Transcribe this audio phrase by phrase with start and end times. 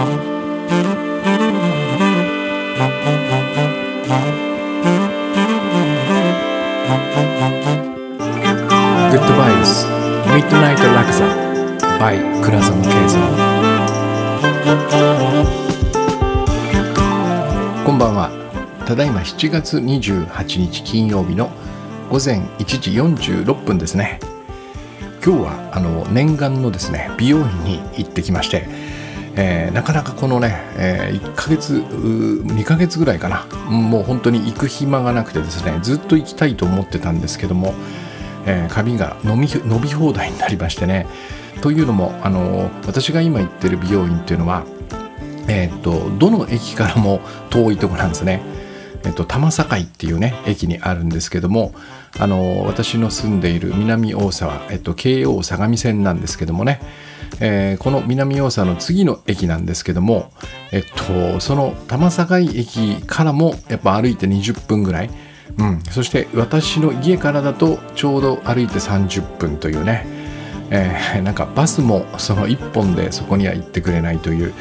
[0.00, 0.06] グ
[9.16, 11.26] ッドバイブスミッドナイトラクザ
[11.98, 13.20] by 倉園慶三
[17.84, 18.30] こんばんは。
[18.86, 21.50] ただいま7月28日金曜日の
[22.08, 24.18] 午前1時46分ですね。
[25.22, 28.66] 今日はあの念願のですね美容院に行ってきまして
[29.36, 33.46] えー、なかなかこのね、えー、1ヶ月2ヶ月ぐらいかな。
[33.70, 37.74] もう本当に行く暇がなくてですねずっと行きたいと思ってたんですけども、
[38.46, 41.06] えー、髪が伸び放題になりましてね。
[41.62, 44.64] というのもあの私が今行ってる美容院っていうのは、
[45.48, 48.42] えー、っとどの駅からも遠いとこなんですね。
[49.02, 51.72] えっと、多摩境っていうね駅にあるんですけども
[52.18, 56.80] あの私の住んでいる南大沢、えっと、京王相模線なんですけどもね。
[57.40, 60.32] えー、この南大沢の次の駅なんですけども、
[60.72, 65.10] えっと、その多摩境駅からもやっぱ歩いて20分ぐらい、
[65.58, 70.04] うん、そして私の家からだとちょうど歩いて30分というね、
[70.70, 74.52] えー、なんかバスもその1本でそこには行ってくれないという。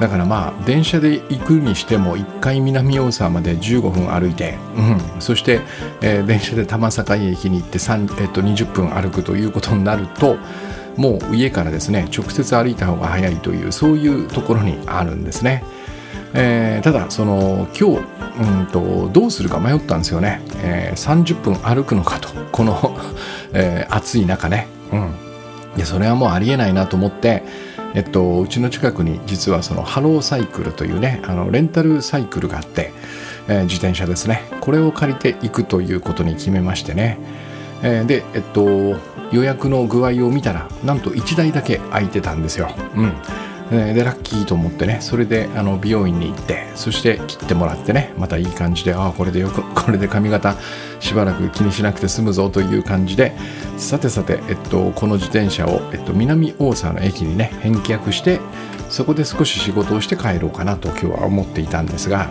[0.00, 5.60] だからまあ電車で行くにしても1回南大沢まで15分歩いて、うん、そして、
[6.00, 7.78] えー、電車で多摩境駅に行って、
[8.20, 10.38] えっと、20分歩くということになると
[10.96, 15.64] もう家からですね直接歩いた方が早いというそういうところにあるんですね。
[16.34, 22.28] えー、ただその今日うんとどうするか迷ったんですよね、えー、30分歩くのかと。
[22.50, 22.96] この
[23.52, 24.98] えー、暑い中ね、うん、
[25.76, 27.42] いやそれはもうありえないなと思って、
[27.94, 32.92] えっと、うちの近くに実はそのハローサイクルというねあのレンタルサイクルがあって、
[33.48, 34.42] えー、自転車ですね。
[34.60, 37.18] これを借りていくということに決めましてね、
[37.82, 39.00] えー、でえっと
[39.32, 42.70] 予約の具合を見たらなんと1台だけ空いてたんですよ。
[42.96, 43.12] うん
[43.72, 50.56] でラッキーと思ってねそれであの美容院に行ってそして切ってもらってねまたいい感じでああこれでよく これで髪型
[51.00, 53.32] しばらく気にしなくて済むぞという感じで
[53.78, 58.40] さてさて、えっと、この自転車を、えっと、南大沢の駅にね返却して
[58.90, 62.30] そこで少し仕事をして帰ろうかなと今日は思っていたんですが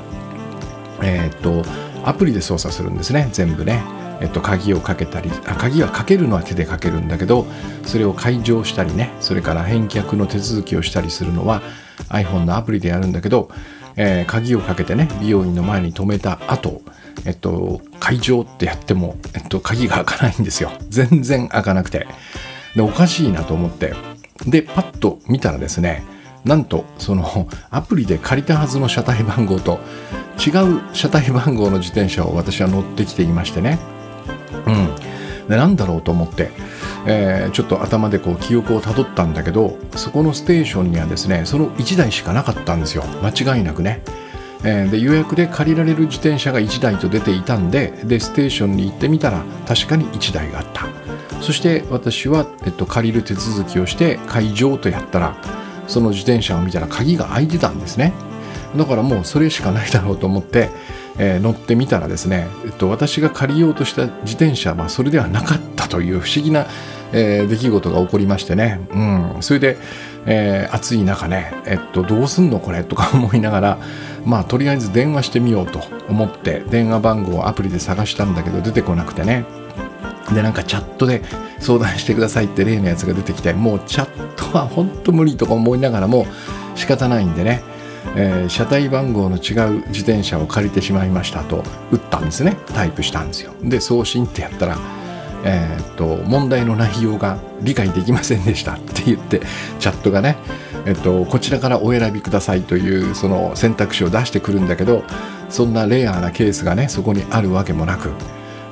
[1.01, 1.67] えー、っと
[2.05, 4.00] アプリで操作するんですね全部ね。
[4.21, 7.45] えっと、鍵をかけたりあ鍵はかけるのは手でかけるんだけど
[7.85, 11.61] それを解錠したりねそれから返却の手続きをしたりするのは
[12.09, 13.49] iPhone のアプリでやるんだけど、
[13.95, 16.81] えー、鍵をかけてね美容院の前に止めた後
[17.25, 20.71] えっと解錠ってやっても、えっと、鍵が開かないんですよ。
[20.89, 22.07] 全然開かなくて。
[22.75, 23.93] でおかしいなと思って。
[24.47, 26.03] でパッと見たらですね
[26.45, 29.79] なんとそのアプリで借りたはずの車体番号と
[30.39, 34.00] 違う車体番号の自転車を私は乗ってきていましてね。
[34.65, 34.95] うん。
[35.47, 36.51] でなんだろうと思って、
[37.05, 43.03] えー、ちょっと頭でこう記憶をたどったんだけどそこのステーションにはですねその1台しかなかったんですよ。
[43.21, 44.01] 間違いなくね。
[44.63, 50.87] えー、で予約で借りられる自転車が1台と出ていたんででステーションに行ってみたら確かに1台があった。
[51.41, 55.35] そして私は、えっと、借りる手続きをして会場とやったら
[55.87, 58.13] その自転車を見たら鍵が開いてたんですね。
[58.77, 60.69] だからもうそれしかないだろうと思って
[61.17, 66.67] えー、乗ってみたらですね、えっと、私が借りようとした自転車はそれではなかったという不思議な、
[67.11, 68.99] えー、出来事が起こりましてね、う
[69.39, 69.77] ん、それで、
[70.25, 73.77] えー、暑い中ね、えっと、どうすんのこれとか思いながら、
[74.25, 79.45] まあ、とりあえず電話してみようと思って電話番号をアプリで探したんだけど出てこなくてね。
[80.33, 81.21] でなんかチャットで
[81.59, 86.25] 相談してくださいって例のやつが出てきてもうチャットは本当無理とか思いながらも
[86.75, 87.70] 仕方ないんでね。
[88.15, 92.57] えー、車体番号の違う自転車を借りてしまいましたと打ったんですね。
[92.73, 93.53] タイプしたんですよ。
[93.63, 94.77] で送信ってやったら
[95.43, 99.41] えー、っと問題の内容が理解できませんでしたって言って
[99.79, 100.37] チャットがね、
[100.85, 105.03] えっと、こちらからお選びくださいというその選択肢を出してくるんだけど
[105.49, 108.11] そんなレアなケースがねそこにあるわけもなく、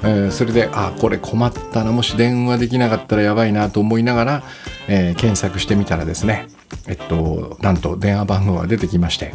[0.04, 1.92] えー、それであこれ困ったな。
[1.92, 4.44] もし電話できなかったらやばいなと思いながら、
[4.88, 6.48] えー、検索してみたらですね
[6.88, 9.34] えっと、なんと電話番号が出てきまして、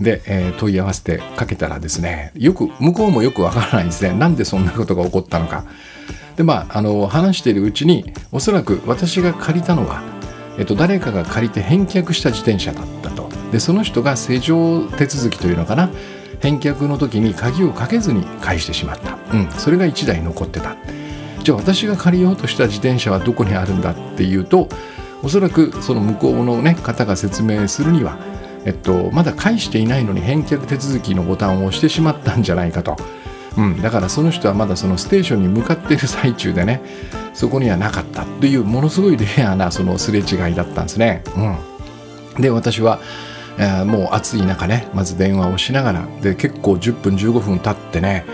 [0.00, 4.12] で、えー、問い合わせてかけたらですね、よく、向こうもよくわからないんですね。
[4.12, 5.64] なんでそんなことが起こったのか。
[6.36, 10.02] で、まあ、あの、話しているうちに、おそらく私が借りたのは、
[10.58, 13.28] えっと、誰かが借りて返却した自転車だったと。
[13.52, 15.90] で、その人が施錠手続きというのかな。
[16.40, 19.16] 返却の時に鍵をかけずに返してしまった。
[19.32, 20.76] うん、それが1台残ってた。
[21.42, 24.68] じゃあ私が借りようとした自転車はどこにあるんだっていうと、
[25.24, 28.18] おそらくその向こうの、ね、方が説明するには、
[28.66, 32.96] えっと、まだ返していないのに返却手続きのボタンを押してしまったんじゃないかと。
[33.56, 36.82] うん、だからその人はまだそのステーションに向かっている最中でね
[37.34, 41.22] そこにはなかったというものすごいレアなそのすれ違いだったんですね。
[42.36, 43.00] うん、で私は、
[43.56, 48.26] えー、もう暑い中ねまず電話をしながらで結構10分15分経ってね、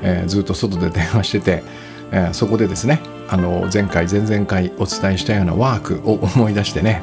[0.00, 1.64] えー、ずっと外で電話してて、
[2.12, 7.02] えー、そこでですねあの前回前々回お伝えしたようなワークを 思い出してね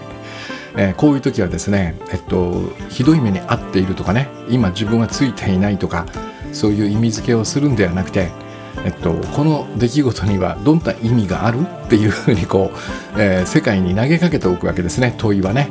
[0.75, 6.07] えー、こういう時はですね、えっと、ひどい目に遭っているとかね今自分はついていないとか
[6.51, 8.31] そういう意味付けをするんではなくて
[8.85, 15.69] えっと、この出来事にはどんな意味があるっていうふうにこう、えー、世界に投げかけておくわけですね問いはね。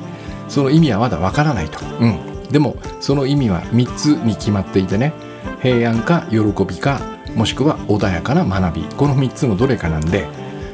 [0.52, 2.18] その意味はまだわからないと、うん、
[2.50, 5.14] でもその意味は3つに決まっていてね
[5.62, 7.00] 平安か喜びか
[7.34, 8.82] もしくは穏やかな学び。
[8.96, 10.26] この3つのどれかなんで、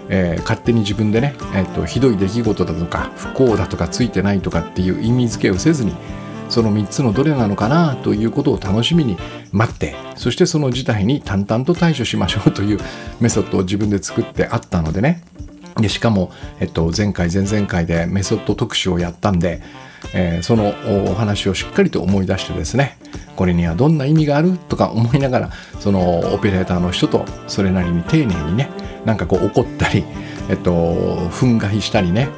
[0.08, 5.94] えー、勝手に自分でね、えーと、ひどい出来事だとか不幸だとかついてないとかっていう意味付けをせずに
[6.48, 9.18] その3つのどれなのかなということを楽しみに
[9.52, 12.78] 待ってそしてその事態に淡々と対処しましょうという
[13.20, 15.22] メソッドを自分で作ってあったのでね。
[15.76, 19.62] でしかも、えっと、前回前々回でメソッド特集をやったんで、
[20.14, 20.74] えー、その
[21.10, 22.98] お話をしっかりと思い出してですね
[23.36, 24.58] これにはどんな意味がある？
[24.68, 25.50] とか思いながら
[25.80, 28.70] そのオペレーターの人とそれなりに丁寧にね
[29.04, 30.04] なんかこう怒ったり、
[30.50, 30.72] えっと、
[31.30, 32.28] 憤慨したりね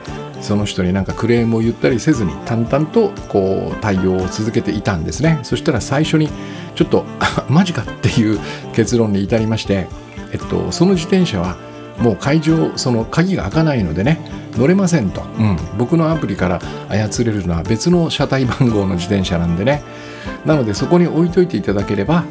[0.40, 5.38] その人になんかクレームを言ったりせずに淡々とこう対応を続けていたんですね。
[5.42, 6.28] そしたら最初に
[6.74, 7.04] ちょっと
[7.48, 8.40] マジかっていう
[8.74, 9.86] 結論に至りまして、
[10.32, 11.56] えっと、その自転車は
[11.98, 14.18] もう会場その鍵が開かないのでね
[14.56, 19.82] 乗れませんと、うん、僕のアプリから操れるのは別の車体番号の自転車なんでね。
[20.44, 22.25] なのでそこに置いといていただければ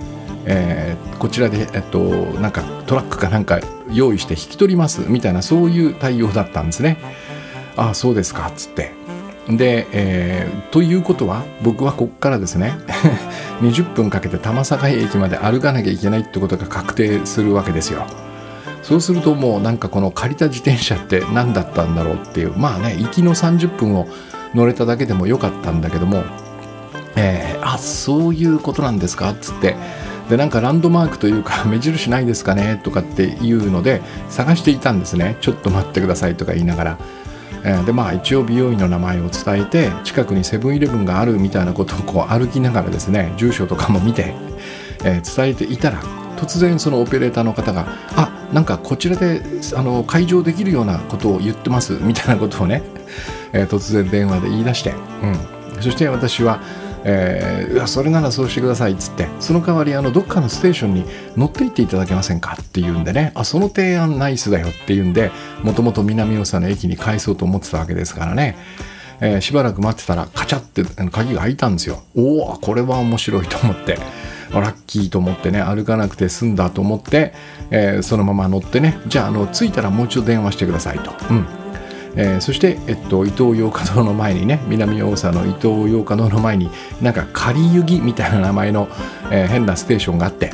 [0.45, 1.99] えー、こちらで、えっと、
[2.39, 3.59] なんかトラックかなんか
[3.91, 6.97] 用意して引き取りますみたいなそういう対応だったんですね。
[7.75, 8.91] ああそうですかっつって。
[9.47, 12.77] で、えー、ということは僕はここからですね
[13.61, 18.05] 20分かけて玉境駅まで歩かなきゃいけないってことが確定するわけですよ
[18.89, 24.07] そうするともうなんかこの借りた自転車って何だったんだろうっていうまあね行きの30分を
[24.55, 26.23] 乗れただけでもよかったんだけども
[27.15, 29.29] えー、あそういうことなんですか？
[29.29, 29.75] っつって。
[30.27, 32.79] でなんかランドマークというか 目印ないですかね？
[32.83, 35.37] とかっていうので探していたんですね。
[35.39, 36.97] ちょっと待ってくださいとか言いながら。
[37.63, 44.33] え、でまあ一応美容院の名前を伝えて近くにセブンイレブンがあるみたいなことをこう歩きながらですね住所とかも見て、
[45.03, 45.99] えー、伝えていたら
[46.39, 49.41] 突然そのオペレーターの方が「あなんかこちらで
[49.75, 52.81] あの会場できるようなことを言ってます」みたいなことをね、
[53.53, 54.93] えー、突然電話で言い出して、
[55.23, 56.59] うん、そして私は
[57.05, 61.05] えー、それならそうしてくださいっつってその代わりあのどっかのステーションに
[61.37, 65.31] 乗って行っていただけませんかっていうんでねあその提案ナイスだよっていうんで
[65.63, 68.57] もともと南大沢の駅に返そうと思ってたわけですからね、
[69.21, 72.03] えー、しばらく待ってたらカチャって鍵が開いたんですよ。
[72.15, 73.97] おおこれは面白いと思って。
[74.53, 77.33] ラッキーと思ってね歩かなくて済んだと思って、
[77.71, 81.45] えー、そのまま乗ってねじゃああの着いたらもう一度電話してくださいと、うん、
[82.15, 86.69] えー、そして、えっと、伊東洋華堂の前にね南大沢の伊東洋華堂の前に
[87.01, 88.87] なんか仮湯木みたいな名前の、
[89.31, 90.51] えー、変なステーションがあって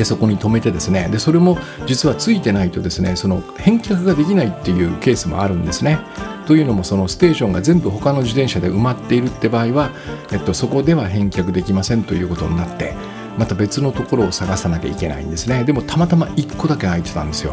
[0.00, 5.98] でそこに止めてですねでそれも実はついてないとですねその返却ができないっていうケースもあるんですね。
[6.46, 9.90] というのもそのステーションが全部他の自転車で埋まっているって場合は、
[10.32, 12.94] えっと、そこでは返却できませんということになって
[13.36, 17.52] また別のところを探さなきゃいけないんですねでもたまたま1個だけ空いてたんですよ。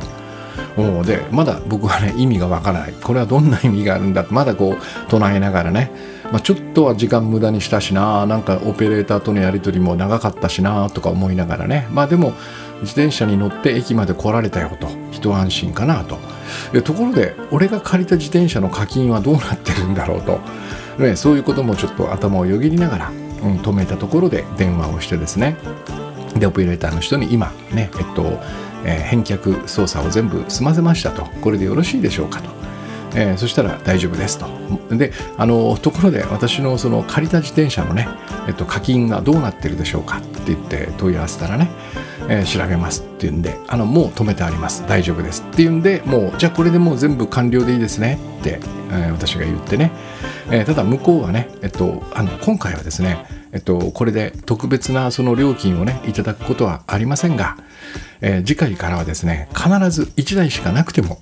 [1.05, 5.91] でまだ僕はね意味がわからないこれはどんな意味があるんだまだこう唱えながらね、
[6.31, 11.87] まあ、ちょっとは時間無駄にしたしななんかオペレーターとのやり取りも長かったしなとか思いながらね。
[11.91, 12.33] まあでも
[12.81, 14.87] 自転車に乗って駅まで来られたよと。
[15.11, 16.19] 一安心かなと。
[16.83, 20.39] ところで俺が借りた自転車の課金はどうなってるんだろうと、
[20.99, 25.57] ね、そういうこともちょっと頭をよぎりながら、うん、止めたところで電話をしてですね。
[26.37, 28.39] でオペレーターの人に今ねえっと
[28.85, 31.25] えー、返却操作を全部済ませましたと。
[31.41, 32.49] これでよろしいでしょうかと、
[33.17, 34.47] えー、そしたら大丈夫ですと。
[34.95, 38.07] であのところで私のその借りた自転車のね、
[38.47, 41.69] えっと、課金がどうなってるでしょうかって言って問い合わせたらね、
[42.29, 44.87] えー、調べますっていうんであのもう止めてあります。
[44.87, 48.59] 大丈夫ですっていうんでもうじゃあこれでもう全部完了でいいですねって、
[48.91, 49.91] え私が言ってね、
[50.51, 57.57] えただ向こうはね、えっと、あの今回はですねえっと、これで特別なその料金をねいただくことはありませんが、
[58.21, 61.21] えー、次回からはですね必ず1台しかなくても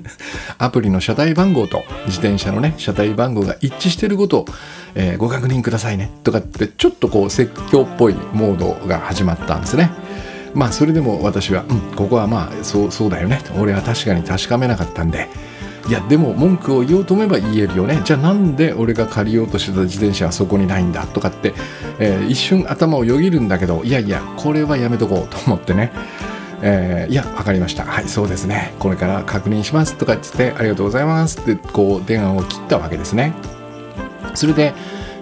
[0.58, 4.46] アプリの車体番号と自転車のね車体番号が一致していることを、
[4.94, 9.90] えー、ご確認くださいねとかってちょっとこう説教っぽいモードが始まったんですね。
[10.54, 15.28] まあそれでも私は、うん、ここはまあそうそうだよね俺は確かに確かめなかったんで
[15.88, 21.54] いやでも文句を言おうと思えば言えるよねじゃあなんで俺が借りようとしてた自転車はそこにないんだとかって、
[21.98, 25.92] えー、一瞬頭をよぎるんだけどいやいやこれはやめとこうと思ってね
[26.64, 27.84] えー、いや、わかりました。
[27.84, 28.72] はい、そうですね。
[28.78, 29.96] これから確認します。
[29.96, 33.34] とか言って、ありがとうございますって、こう、電話を切ったわけですね。
[34.34, 34.72] それで、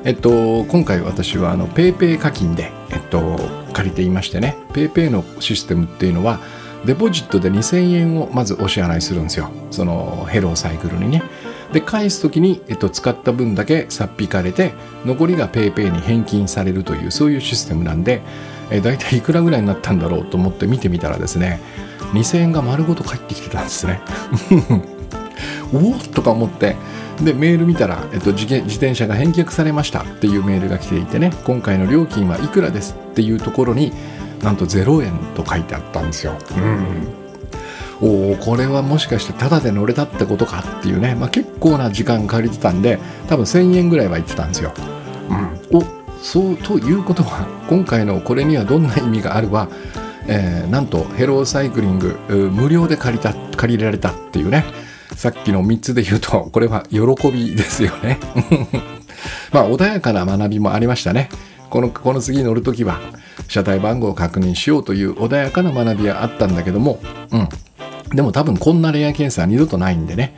[0.05, 3.39] えっと、今回私はあの PayPay 課金で、えっと、
[3.73, 6.41] 借りていましてね PayPay のシステムっていうのは
[6.85, 9.51] デポジットで2000円をまずお支払いするんですよ。
[9.71, 11.23] そのヘローサイクルにね。
[11.73, 14.73] で返す時に、えっと、使った分だけさっ引かれて
[15.05, 18.23] 残りが PayPay に返金されるというそういうシステムなんで、
[18.71, 21.61] え大体いくらぐらいになったんだろうと思って見てみたらですね
[22.13, 24.01] 2000円が丸ごと返ってきてたんですね。
[25.73, 26.77] おおとか思って
[27.23, 33.93] でメール見たら、えっと、自転車が返却されましたっていうメールが来ていてね今回の料金はいくらですっていうところに
[34.43, 36.37] なんと0円と書いてあったんですよ。
[36.57, 37.21] うん
[38.03, 44.73] おおこれはもしかしてタダで乗れたってことかっていうね、まあ、結構な時間借りてたんで多分1000円ぐらいは言ってたんですよ。
[45.71, 45.85] うん、お
[46.23, 49.69] そうということは今回のこれにはどんな意味があるわ、
[50.27, 52.17] えー、なんとヘローサイクリング
[52.53, 54.65] 無料で借りた借りられたっていうね
[55.21, 58.19] さっきの3つで言うと、これは喜びですよね。
[59.53, 61.29] まあ、穏やかな学びもありましたね。
[61.71, 63.01] この、この次乗るときは、
[63.49, 67.01] 車体番号を確認しようという穏やかな学びはあったんだけども、
[67.31, 67.49] うん。
[68.15, 70.37] でも多分こんなレア検査は二度とないんでね。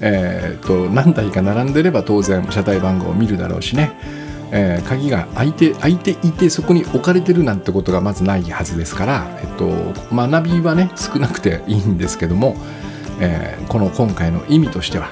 [0.00, 3.92] えー、っと、何台か並んでれば当然車体番号を見るだろうしね。
[4.50, 9.68] えー、鍵が開いて開いていてそこに置かれてるなんてことがまずないはずですから、えっと、
[10.10, 12.56] 学びはね少なくていいんですけども、
[13.20, 15.10] えー、この今回の意味としては、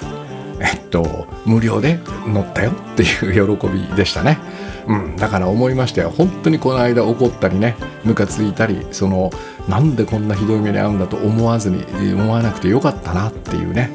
[0.61, 4.39] えっと、無料で乗ったよっていう喜びでしたね。
[4.87, 6.11] うん、だから思いましたよ。
[6.11, 9.31] 本当にこの間怒ったりね、ムカついたり、その、
[9.69, 13.91] なんでこんなひどい目に遭うんだと思わずに、思わなくてよかったなっていうね、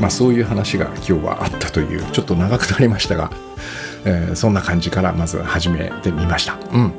[0.00, 3.30] まあそういう話が今日はあったという、ちょっと長くなりましたが、
[4.04, 6.58] えー、そんな感じからまず始めてみました。
[6.72, 6.92] うん。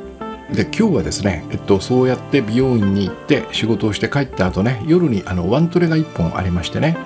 [0.54, 6.98] で今日はですね、えっと、そうやって美容院に行って仕事をして帰った後ね夜にあのワントレが1本ありましてね、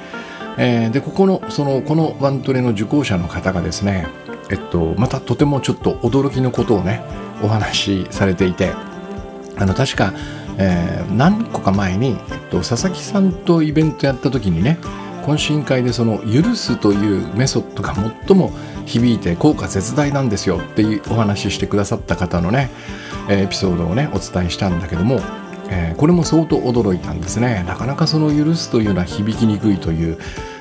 [0.57, 4.07] えー、でここのそのこのワントレの受講者の方がですね、
[4.51, 7.01] えっと、またとてもちょっと驚きのことをね
[7.41, 8.73] お話しされていて
[9.57, 10.13] あの確か、
[10.57, 14.77] えー、何個か前に、えっと、佐々木さんとイベントやった時にね
[15.25, 17.95] 懇親会でその「許す」というメソッドが
[18.27, 18.51] 最も
[18.85, 22.69] 響いて効果絶大なんですよっていうお話ししてくださった方のね
[23.27, 25.19] エピソードをねお伝えしたんだけども、
[25.69, 27.63] えー、これも相当驚いたんですね。
[27.67, 30.19] なかなかその許すというのは響きにくいという、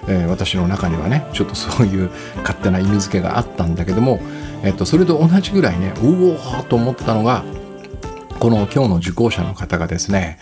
[0.09, 4.21] えー、私の中にはねちょっとそういう勝手な意味付けがあったんだけども、
[4.63, 7.45] えー、とそれと同じぐらいねうおーっと思ったのが
[8.39, 10.39] この今日の受講者の方がですね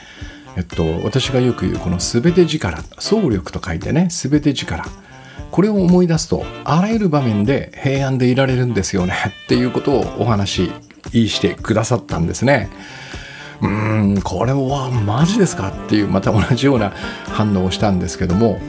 [0.55, 4.85] えっと、私がよく言うこの全て力総力と書いてね全て力
[5.51, 9.15] これを思い出すとあらゆる場面で平安でいられるんですよね
[9.45, 10.71] っていうことをお話
[11.11, 12.69] ししてくださったんですね。
[13.63, 15.71] うーんこれはマジですか？
[15.71, 16.91] っていうまた同じような
[17.29, 18.61] 反応をしたんですけども、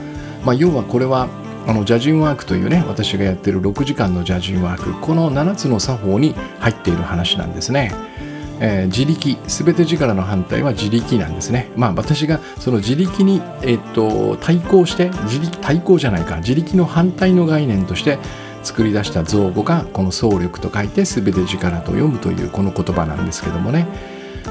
[0.44, 1.28] まあ、要はこれは
[1.66, 7.92] あのジャジンワークというね私がやってる6時間のジャジンワークこの7つの作法に入っている話なんですね。
[8.60, 11.70] えー、自力全て力の反対は自力なんですね。
[11.76, 18.18] まあ私がその自力に、えー、っと対抗して自力対抗じゃないか自力の反対の概念として
[18.62, 23.86] 作り出した造語がこの総力と書いて全て力と読むというこの言葉なんですけどもね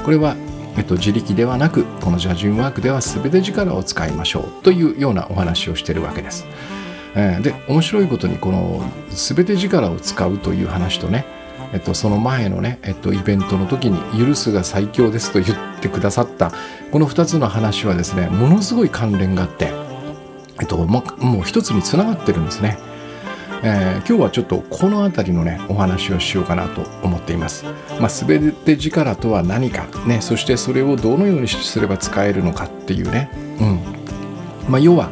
[0.04, 0.36] これは、
[0.76, 6.46] えっと、自力ではなくこのジャジンワークでは全て力を使いましょうというようなお話をしてるわけです。
[7.16, 11.24] えー、で面白いことにこの全て力を使うという話とね
[11.74, 16.52] えっと、その前のね、えっと、イベントの時に「許すが最強です」と言ってくださった
[16.92, 19.72] この2つの話はですねものすごい関連があって、
[20.60, 21.02] えっと、も
[21.40, 22.78] う一つにつながってるんですね。
[23.66, 27.64] えー、今日はちょっとこの辺りのねお話をしようかなと思っています。
[27.98, 33.80] まあ、全て力とは何か、ね、そしてそれをどのようにすれば使えるのかっていうね、うん。
[34.68, 35.08] まあ、要は、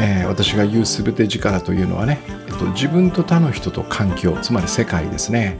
[0.00, 5.58] えー、私が言う全て力というのはね、えっと、自分と他の人と環境つまり世界ですね。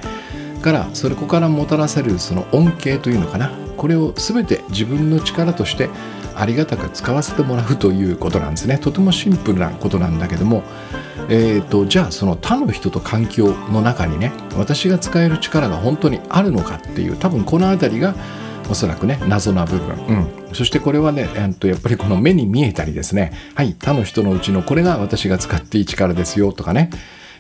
[0.60, 3.52] からそれこからもたらされるその恩恵というのかな。
[3.76, 5.88] これを全て自分の力として
[6.35, 8.78] ありがたく使わせてもらうということなんですね。
[8.78, 10.62] とてもシンプルなことなんだけども。
[11.31, 18.14] えーと、じゃあその他の人と環境の中にね私が使える力が本当にあるのかっていう多分この辺りが
[18.71, 20.12] おそらくね謎な部分、う
[20.50, 23.33] ん、そしてこれはね、えー、とやっぱりこの目に見えたりですね。
[23.54, 26.90] はい他の人のうちのこれが私が使っていい力ですよとかね。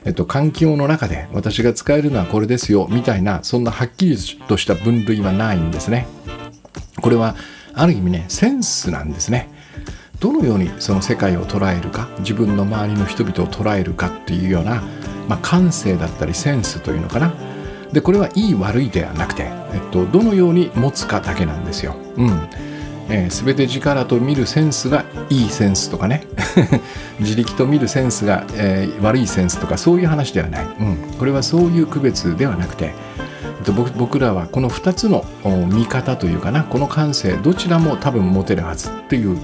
[0.04, 4.16] えっと、環境の中で私が使えるのはこれですよみたいなそんなはっきり
[4.48, 6.06] とした分類はないんですね。
[7.00, 7.34] これは
[7.72, 9.50] ある意味ねセンスなんですね。
[10.20, 14.82] どのようにその世界を捉えるか自分の周りの人々を捉えるかっていうような、
[15.28, 17.34] まあ、感性だったりセンスというのかな
[17.92, 21.96] でこれはいい悪いではなくて、えっと、どのように持つかだけなんですよ。
[22.16, 22.48] うん
[23.08, 26.26] えー、全て力と見るセンスがいいセンスとかね。
[27.20, 32.94] 自力と見るセンスが、えー、悪いセンスとかそういう話ではない、うん、これはそういう区別ではなくて
[33.96, 35.24] 僕らはこの2つの
[35.68, 36.64] 見方というかな。
[36.64, 39.38] この感性どちらも多分持てるはずっていう、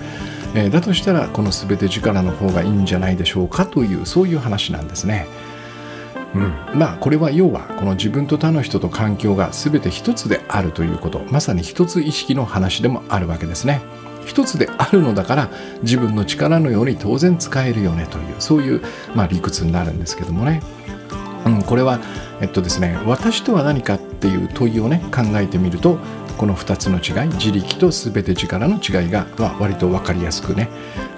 [0.55, 5.27] えー、だとしたらこの全て力の方がいいんじゃないでしょうかというそういう話なんですね。
[6.35, 13.81] うん、まあこれは要はこの自分と他の人と環境が全て一つであるということまさに一つ意識の話でもあるわけですね。
[14.27, 15.51] 一つであるのだから
[15.83, 18.83] 自分の力のように当然使えるよねというそういう、
[19.15, 20.63] まあ、理屈になるんですけどもね。
[21.47, 21.99] うん、これは、
[22.43, 25.99] えっとですね、私とは何かっていう問いをね考えてみると
[26.37, 30.69] この2つの違い自力と全て力の違いが、まあ、割と分かりやすくね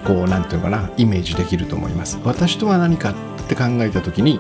[0.05, 2.19] こう何て言うかなイメージできると思います。
[2.25, 3.15] 私とは何かっ
[3.49, 4.39] て考えた時に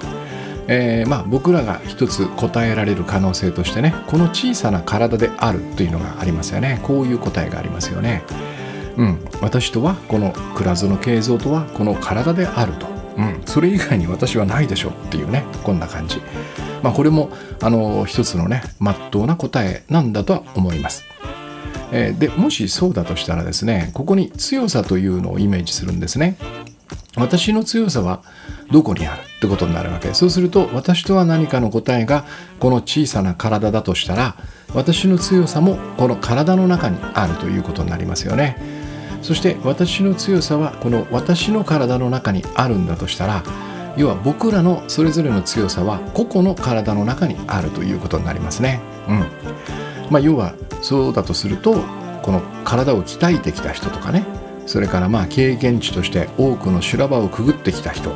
[0.68, 8.22] えー、まあ、僕らが一つ答えられる可能性としてねこの小さな体であるというのがありますよねこういう答えがありますよね。
[8.96, 16.20] うん、私とはこの倉津の形像とはこの体であると、うん、それ以外に私はないでしょっていうねこんな感じ、
[16.82, 17.30] まあ、これも
[17.62, 21.04] あの一つのねまっとうな答えなんだとは思います。
[21.90, 26.36] でもしそうだとしたらですねここに強さというのをイメージするんですね。
[27.16, 28.22] 私の強さは
[28.70, 30.14] どこにあるってことになるわけ。
[30.14, 32.24] そうすると私とは何かの答えが
[32.58, 34.36] この小さな体だとしたら
[34.74, 38.56] 私の強さもこの体の中にあるということになりますよね。
[39.20, 43.42] そして私の強さはこの私の体の中にあるんだとしたら
[43.96, 48.80] 要は僕らのそれぞれの強さは個々の体の中にあるということになりますね。
[49.08, 49.26] うん。
[50.10, 51.74] まあ要はそうだとすると
[52.22, 54.41] この体を鍛えてきた人とかね。
[54.66, 58.10] それからまあ経験値として多くの修羅場をくぐってきた人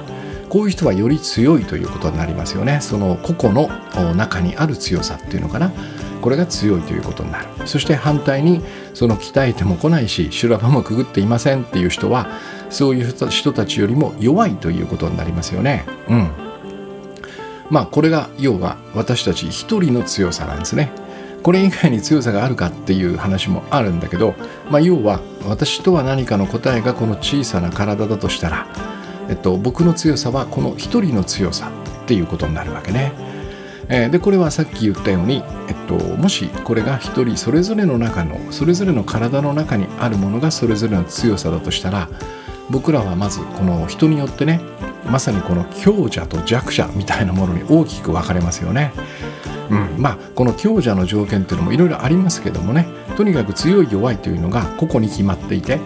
[0.49, 2.81] こういう人はより強いということになりますよね。
[2.81, 5.73] その個々の中にある強さっていうのかな。
[6.23, 7.47] これが強いということになる。
[7.67, 8.63] そして反対に
[8.95, 12.29] その鍛えても来ないし修羅場もくぐっていませんっていう人は
[12.71, 15.85] そういう人たちよりも弱いということになりますよね。
[16.09, 16.31] うん。
[17.71, 20.91] まあこれが要は私たち一人の強さなんですね。
[21.47, 24.35] これ以外に強さがあるかっていう話もあるんだけど、
[24.69, 28.67] まあ、要は私とは何かの答えがこの小さな体だとしたら、
[29.29, 31.71] えっと、僕の強さはこの一人の強さ
[32.03, 33.13] っていうことになるわけね。
[33.89, 42.09] え、でこれはさっき言ったように、えっと、もしこれが一人それぞれの中のそれぞれの体の中にあるものがそれぞれの強さだとしたら
[42.71, 44.61] 僕らはまずこの人によってね
[45.07, 48.93] まさにこの強者と弱者みたいなものに大きく分かれますよね。
[49.71, 55.81] うん、まあこの強者の条件っていうのもいろいろありますけどもねとにかく強い弱いというのが個々に決まっていて、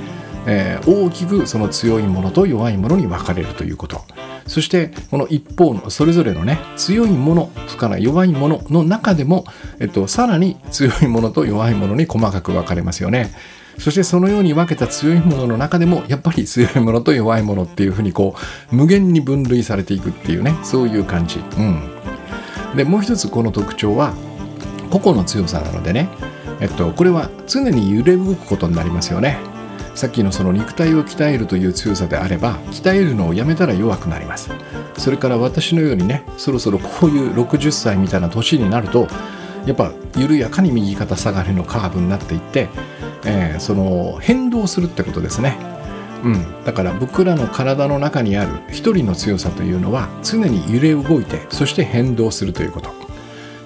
[0.47, 4.03] えー、大きくその強いものと弱いものに分かれるということ
[4.47, 9.45] そしてこの一方のそれぞれのね強いものから弱いものの中でも、
[9.79, 13.33] えっと、さらに強いものと弱いものに細かく分かれますよね。
[13.79, 18.35] そしてそのように分けた強いものの中でもやっぱり強いものと弱いものっていうふうにこ
[18.73, 21.39] う無限に分類されていくっていうねそういう感じ。
[21.39, 21.91] うん。
[22.77, 24.15] でもう一つこの特徴は
[24.91, 26.09] 個々の強さなのでね、
[26.61, 29.39] えっと、これは常に揺れ動くことになりますよね。
[29.95, 34.51] さっきのその肉体を鍛えるという強さであれば鍛えるのをやめたら弱くなります。
[34.97, 39.09] それから私のようにねそろそろこういう60歳みたいな年になると
[39.67, 42.69] やっぱ緩やかに右肩下がりのカーブになっていって、
[43.25, 45.57] えー、その変動するってことですね。
[46.23, 52.91] うん、だから僕らの体の中にある一人の強さというのは常に揺れ動いてそして変動するということ。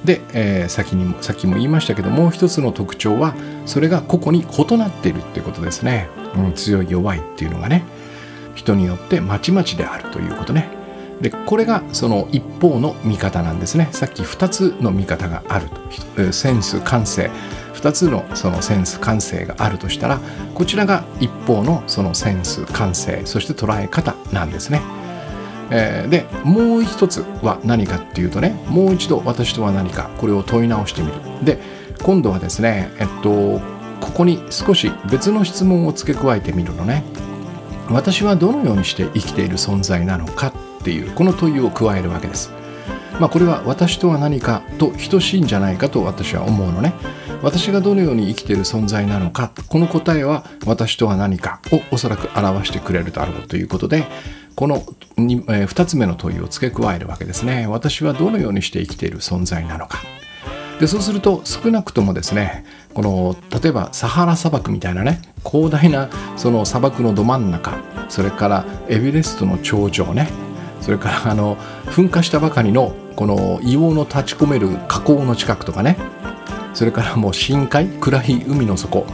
[0.04, 7.84] で、えー、先にもさっきも言いましたけどもう一つの特徴はそれが個々に異なっているっていうことですね、うん、強い弱いっていうのがね。
[8.54, 10.68] 人によってまちまちであるということね。
[11.20, 13.88] でこれがその一方の見方なんですね。
[13.92, 15.66] さっき2つの見方がある
[16.16, 16.32] と。
[16.32, 17.30] センス感性
[17.74, 20.20] 2つのそのセンス感性があるとしたら
[20.54, 24.80] こちらが一方のそのセンス感性そして捉え方なんですね。
[25.70, 31.14] えー、でもう一つは何かっていうとねもう一度私とは何かこれを問い直してみる。
[31.44, 31.58] で
[32.02, 33.60] 今度はですねえっと
[34.00, 37.04] ここに少し別の質問を付け加えてみるのね。
[37.90, 42.50] 私はどのようにして生きている存在なのかっていうこの問いを加えるわけです。
[43.20, 46.94] まあ、これは私とは何かと等しいんじゃないかと私は思うのね。
[47.44, 54.06] 私がどのように生きている存在なのかこの答えは私とは何かをおそらく表してくれるだろうということで
[54.56, 54.78] この
[55.18, 59.98] 2,、2つ目の問いを付け加えるわけですね私はどのようにして生きている存在なのか
[60.80, 67.76] でそうすると少なくともですねこの例えばサハラ砂漠みたいなね広大なその砂漠のど真ん中
[68.08, 70.30] それからエベレストの頂上ね
[70.84, 75.96] それからあの噴火したばかりのこの硫黄の立ち込める火口の近くとかね。
[76.74, 79.06] それからもう深海暗い海の底。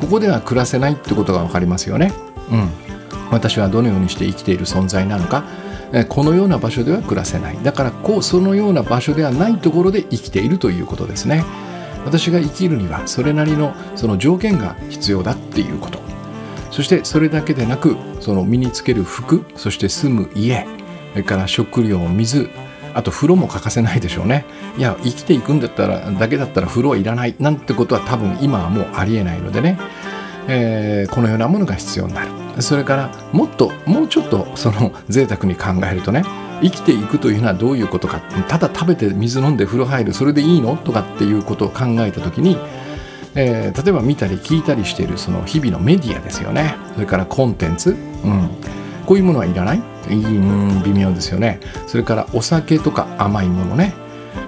[0.00, 2.14] ここでは暮らせないってことが分かりますよね。
[2.50, 2.70] うん、
[3.30, 5.44] 私はどのようにして生きている存在なのか。
[6.08, 7.58] このような場所では暮らせない。
[7.62, 11.44] だからこうそのような場所ではないところで生きているということですね。
[12.06, 15.98] 私が生きるにはそれなりのその条件が必要だっていうこと。
[16.70, 20.77] そしてそれだけでなくその身につける服そして住む家。
[21.12, 22.48] それから食料水
[22.94, 24.44] あと風呂も欠かせないでしょうね。
[24.76, 29.78] いや生きていくんだったらだけだったら風呂はいらないなんてことは多分今はもうありえないのでね、
[30.48, 32.62] えー、このようなものが必要になる。
[32.62, 36.24] それからもっともうちょっとその贅沢に考えるとね
[36.60, 42.56] 生きていくというのはどういうことかただ食べて水飲んで風呂入るそれでいいのとかっていうことを考えた時に、
[43.36, 46.74] えー、例えば見たり聞いたりしているその日々のメディアですよね。
[46.94, 47.94] それからコンテンツ、う
[48.28, 48.50] ん、
[49.06, 49.97] こういうものはいらない。
[50.14, 51.60] うん微妙ですよね。
[51.86, 53.94] それからお酒とか甘いものね。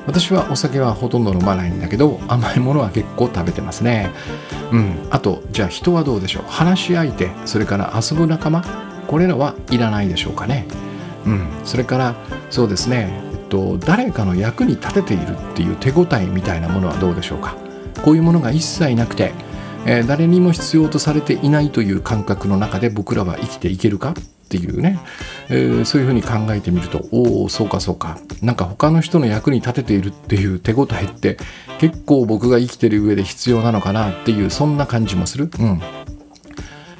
[0.07, 4.11] 私はお酒はほとんど飲まないんだけど甘いものは結構食べてますね。
[4.73, 4.94] うん。
[5.11, 6.44] あとじゃあ人はどうでしょう？
[6.46, 8.64] 話し相手それから遊ぶ仲間？
[9.07, 10.66] これらはいらないでしょうかね。
[11.27, 11.49] うん。
[11.64, 12.14] それから
[12.51, 13.09] そうですね。
[13.33, 17.57] えっと誰かの役に立てているっていう手応えみたいなものはどうでしょうか？
[18.03, 19.33] こういうものが一切なくて
[19.87, 24.14] えー、誰にも必要とされていないという感覚の中で僕らは生きていけるか？
[24.50, 24.98] っていうね、
[25.48, 28.18] えー、そういうふうに考えてみるとおおそうかそうか。
[28.42, 31.36] なんか他の人の役に立てているっていう手応えって
[31.78, 35.50] 結構僕が生きてる上で必要なのかなっていうそんな感じもする。
[35.60, 35.80] うん。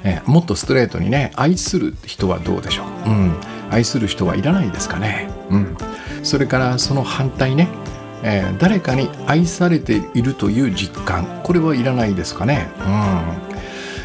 [0.03, 5.77] え、もっとストレートにね愛する人はどうでしょう、うん、愛する人はいらないですかね、うん、
[6.23, 7.67] それからその反対ね、
[8.23, 11.41] えー、誰かに愛されているという実感。
[11.43, 12.69] これはいらないですかね、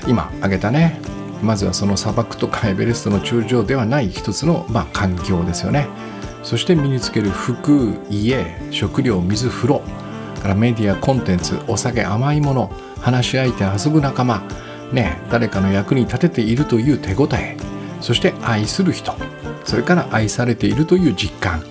[0.04, 1.00] うん、今挙げたね。
[1.42, 5.88] まずはその砂漠とかエベレストの頂上ではない一つの、まあ、環境ですよね。
[6.42, 9.82] そして身につける服家食料水風呂。
[10.46, 12.70] からメディアコンテンツお酒甘いもの
[13.00, 14.42] 話し相手遊ぶ仲間。
[14.92, 17.56] ね誰かの役に立てているという手応え。
[18.00, 19.14] そして愛する人。
[19.64, 21.62] それから愛されているという実感。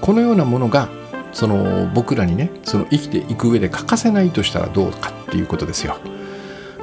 [0.00, 0.88] このようなものが
[1.32, 5.98] その僕らにねその生きていく上で欠かせないとしたらどうかっていうことですよ。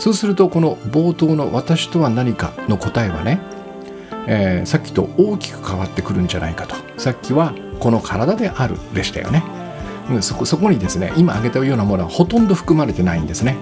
[0.03, 3.39] そうするとこの冒頭の「私とは何か」の答えはね、
[4.27, 6.75] えー、さっきと大きく変わってくるんじゃないかと。
[6.97, 9.43] さっきは「この体である」でしたよね、
[10.11, 13.55] うん、そこそこにですね今挙げたようなものはほとんど含まれてないんですね。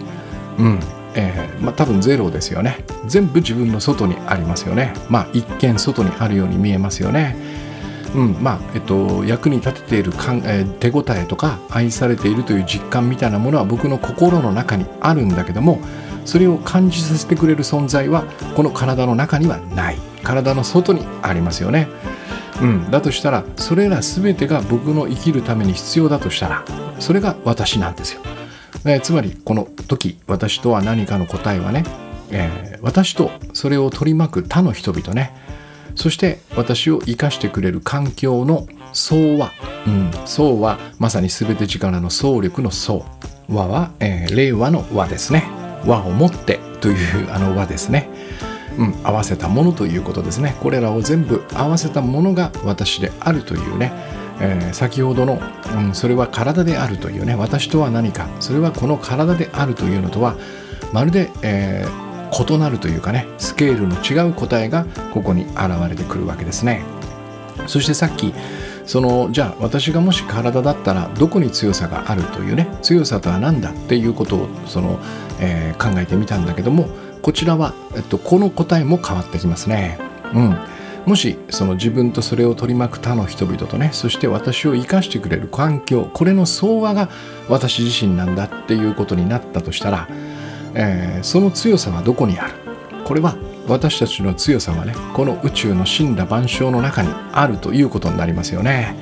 [0.58, 0.80] うん
[1.14, 2.86] えー、まあ、多分ゼロですよね。
[3.06, 4.96] 全部自分の外にありますよね。
[5.10, 7.36] まあ一見外にあるように見えますよね。
[8.16, 15.80] うんまあえっと、役に立てているかん、えー、手応えとか愛されているという実感みたいなものは僕の心の中にあるんだけども
[16.26, 20.12] それを感じさせてくれる存在はこの体の中にはない。
[20.24, 21.88] 体の外にありますよね、
[22.62, 26.66] うん、だとしたらそれら全てが僕の生きるために必要だとしたら
[27.00, 28.22] それが私なんですよ、
[28.86, 31.84] えー、つまりこの時私とは何かの答えはね、
[32.30, 35.36] えー、私とそれを取り巻く他の人々ね
[35.96, 39.52] そして私を生かしてくれる環境の総和、
[39.88, 43.06] うん、総はまさに全て力の総力の総
[43.50, 45.46] 和は、えー、令和の和ですね。
[45.86, 48.10] 和をもってというあの和ですね、
[48.78, 50.56] うん、合わせたものということですね。
[50.62, 53.92] これらを全部合わせたものが私であるというね、
[54.40, 55.42] えー、先ほどの、
[55.76, 57.36] うん、それは体であるというね。
[57.36, 58.28] 私とは何か。
[58.40, 60.36] それはこの体であるというのとは
[60.94, 66.84] まるで、えー、異なるというかねスケールの違う答えがここに現れてくるわけですね
[67.68, 68.34] そしてさっき
[68.86, 75.00] そのじゃあ私がもし体だったらどこに強さがあるというね強さとは何だっていうことをその、
[75.40, 76.90] えー、考えてみたんだけども
[77.22, 80.00] こちらは、えっと、この答えも変わってきますね。
[80.34, 87.10] うんもしその自分とそれを取り巻く他の人々とねそして私を生かしてくれる環境これの相和が
[87.50, 90.08] 私自身なんだっていうことになったとしたら、
[90.76, 92.54] えー、その強さはどこにある？
[93.06, 93.36] これは
[93.68, 98.96] 私たちの強さはねこの宇宙の神羅万象の中にあるということになりますよね。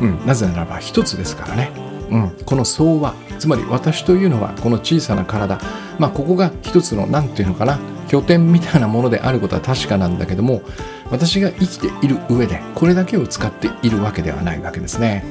[0.00, 1.70] うん、なぜならば一つですからね、
[2.10, 5.60] うん、この相和つまり私というのはこの小さな体
[5.98, 10.62] まあここが一つの何て言うのかな拠点みたいなものであることは確かなんだけども
[11.10, 15.24] 私が生きている上でこれだけを使っているわけではないわけですね。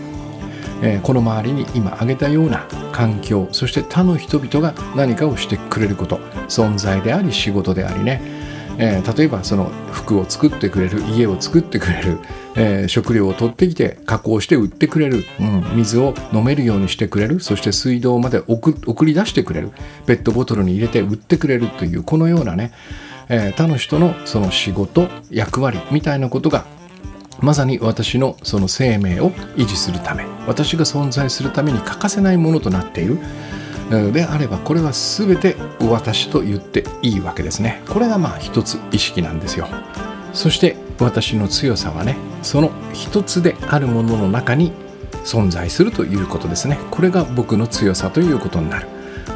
[0.82, 6.18] えー、この周りに今挙げたような環境そして他の人々が何かをしてくれること
[6.48, 8.42] 存在であり仕事でありね。
[8.78, 12.20] えー、例えばその服を作ってくれる家を作ってくれる、
[12.56, 18.74] えー、食料を取ってきて加工して売ってくれる、うん、水を飲めるようにしてくれるそして水道まで送
[19.06, 19.72] り出してくれる
[20.08, 22.72] ペットボトルに入れて売ってくれるというこのようなね、
[23.30, 26.66] え、他の人のその仕事役割みたいなことが
[27.42, 33.20] まさに私のその生命を維持するため私が存在するために欠かせないものとなっている。
[34.14, 37.82] であればこれは全て私と言っていいわけですね。
[37.90, 39.68] これがまあ一つ意識なんですよ。
[40.34, 44.72] そして私の強さはねその一つであるものの中に
[45.26, 46.80] 存在するということですね。
[46.90, 48.88] これが僕の強さということになる。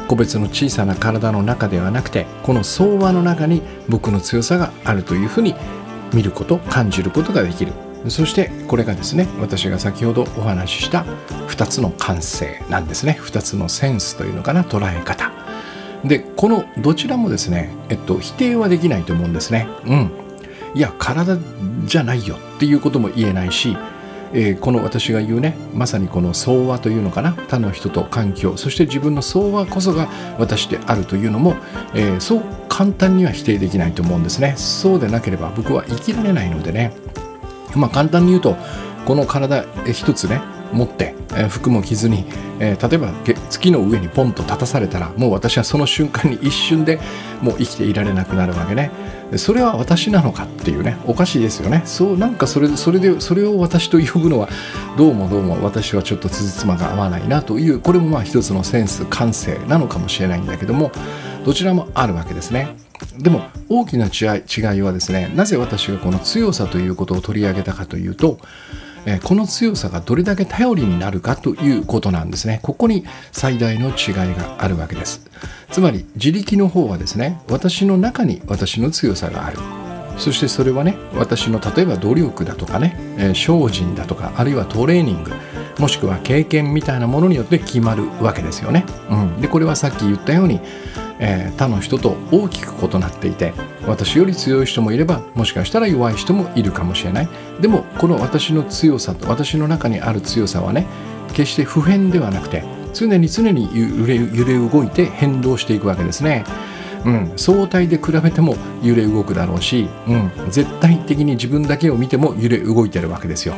[0.08, 5.54] 個別の小さな体の中ではなくてこの相和の中に僕の強さがあるというふうに
[6.14, 7.72] 見ること感じることができる。
[8.08, 11.04] そしてこれがですね私が先ほどお話しした
[11.48, 13.18] 2つの感性なんですね。
[13.20, 15.32] 2つのセンスというのかな捉え方。
[16.04, 19.68] でこのどちらもですね、えっと、否定はできないと思うんですね。
[19.86, 20.10] うん。
[20.74, 21.38] いや体
[21.84, 23.76] じゃないよっていうことも言えないし
[24.32, 31.56] えー、この私が言うねまさにこの相和というのかな他の人と環境そして自分の相和こそが私であるというのも、
[31.94, 34.54] えー、そう簡単には否定できないと思うんですね。
[34.56, 36.92] そうでなければ僕は生きられないのでね。
[37.74, 38.56] まあ簡単に言うと
[39.06, 40.40] この体一つね
[40.72, 42.24] 持って、えー、服も着ずに、
[42.58, 43.12] えー、例えば
[43.50, 46.98] 月の上にポンと立たされたらもう私はその瞬間に一瞬で
[47.40, 48.90] もう生きていられなくなるわけね。
[49.36, 51.82] それは私なのかっていうねおかしいですよね。
[51.84, 54.48] そうなんかそれそれでそれを私と呼ぶのは
[54.96, 60.90] どうもどうも私はちょっとつじつまが合わないなというこれもまあ一つのセンス感性なのかもしれないんだけども
[61.44, 62.74] どちらもあるわけですね。
[63.18, 68.38] でも大きな違いはですねなぜ私がこの強さということを取り上げたかというと
[69.04, 72.60] えこの強さがどれだけ頼りになるかということなんですね。
[72.62, 75.28] ここに最大の違いがあるわけです。
[75.70, 79.85] つまり自力の方はですね私の中に私の強さがある。
[80.16, 85.32] そしてそれはね私の例えば努力だとかね、え精進だとかあるいはトレーニング
[85.78, 90.60] もしくは経験みたいなものによって決まるわけですよね、うん、でこれはさっき言ったように
[91.18, 93.54] えー、他の人と大きく異なっていて
[93.86, 97.28] 私より強い人もいればもしかしたら弱い人もいるかもしれない。
[97.60, 100.86] でもこの私の強さと私の中にある強さはね
[101.28, 106.44] 決して不変ではなくて常に常に揺れ動いて変動していくわけですね。
[107.06, 113.54] うん、相対で比べても揺れ動くだろうし、うん、絶対的に自分だけを見ても揺れ動いてるわけですよ。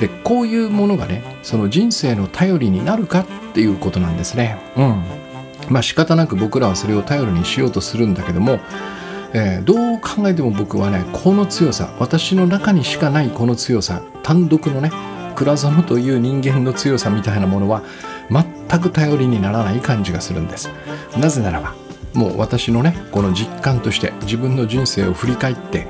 [0.00, 4.58] でこういうものがねその人生の頼りになるかっていうことなんですね。
[4.76, 5.02] うん
[5.70, 8.58] まあ仕方なく僕らはそれを頼りにしようとするんだけども、
[9.32, 14.90] えー、どう考えても僕はねこの強さ私の中にしかないこの強さ単独のね
[15.36, 17.82] 倉園という人間の強さみたいなものは
[18.30, 20.70] 全く頼りにならない感じがするんです
[21.18, 21.74] なぜならば
[22.14, 25.86] もう私のねこの実感として自分の人生を振り返って、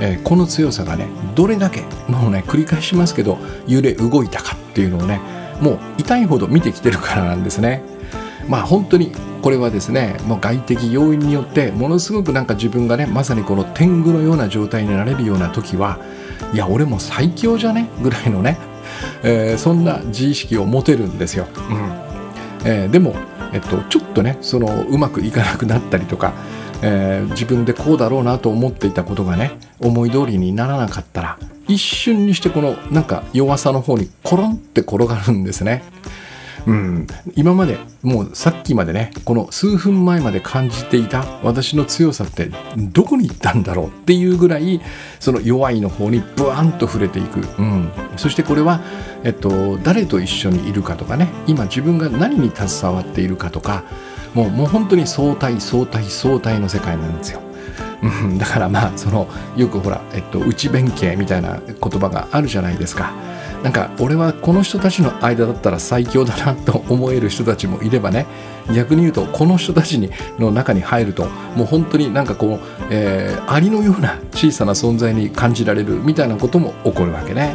[0.00, 5.20] えー、この強さがねどれだけもうね繰り返しますけど揺れ動いたかっていうのをね
[5.60, 7.82] もう痛いほど見てきてるからなんですね。
[8.48, 15.98] まあ本当にこれはですねもう外的要因によってものすごくなんか自分がねまさにこの天狗のような状態になれるような時は
[16.52, 17.88] いや俺も最強じゃね？
[18.02, 18.58] ぐらいのね、
[19.22, 21.46] えー、そんな自意識を持てるんですよ。
[21.68, 22.10] うん。
[22.64, 23.14] えー、でも、
[23.52, 26.32] えっと、ちょっとねそのうまくいかなくなったりとか、
[26.82, 35.82] えー、自分でこうだろうなと思っていたことがね思い通りにならなかったら一瞬にしてこのなんか弱さの方にコロンって転がるんですね。
[36.66, 44.80] うん、今までもうさっきまでねこの数分前まで感じていた私の強さってどこに行ったんだろうっていうぐらい
[45.18, 48.80] その弱いの方にブワンと触れていく、うん、そしてこれは、
[49.24, 53.84] えっと、誰と一緒にいるかとかね今自分が何に携わっているかとか
[54.34, 57.40] もうもう本当に相対相対相対の世界なんですよ。
[58.02, 63.12] うん、だからまあそのよくほら、えっと、内弁慶みたいな言葉があるじゃないですか。
[63.62, 68.26] なんか俺はこの人たちの間だったら最強だなと思える人たちもいればね
[68.74, 77.54] 逆に言うとこの人たちにの中に入るともう本当になんかこう、えー、アリのような小さな存在に感じられるみたいなことも起こるわけね。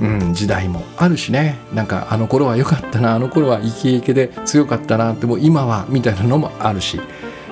[0.00, 1.56] うん、時代もあるしね。
[1.72, 7.00] なんかあの頃は良かったなあの頃はイケイケで強かったなでも今はみたいなのもあるし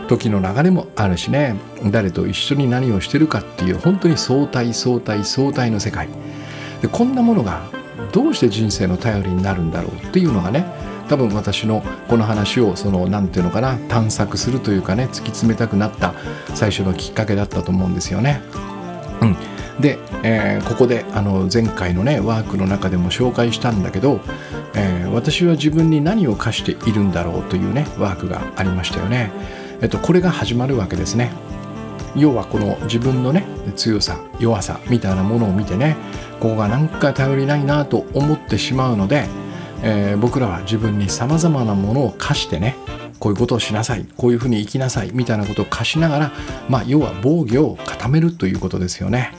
[0.09, 1.57] 時の流れもあるしね。
[1.87, 6.09] 誰と一緒に何をしてるかっていう本当に相対相対相対の世界。
[6.83, 7.62] でこんなものが
[8.12, 10.66] どうして人生の頼りになるんだろうっていうのがね
[11.09, 16.14] 多分私のこの話をその何て言うのかな探索するというかね突き詰めたくなった
[16.55, 18.42] 最初のきっかけだったと思うんですよね。
[19.21, 19.37] うん、
[19.81, 24.21] で、えー、ここであの前回のねワークの中でも紹介したんだけど、
[24.75, 29.31] えー、私は自分に何を課しているんだろうというねワークがありましたよね。
[29.81, 31.31] えっと、これが始まるわけですね。
[32.14, 33.45] 要はこの自分のね
[33.77, 35.97] 強さ弱さみたいなものを見てね
[36.42, 39.28] こがなんか頼りないなと思ってしまうので、
[39.85, 42.74] えー、僕らは自分にさまざまなものを課してね
[43.20, 46.33] こういうことをしなさいこういうふうに生きなさいみたいなことを課しながら、
[46.68, 49.33] まあ、要は防御を固めるということですよね。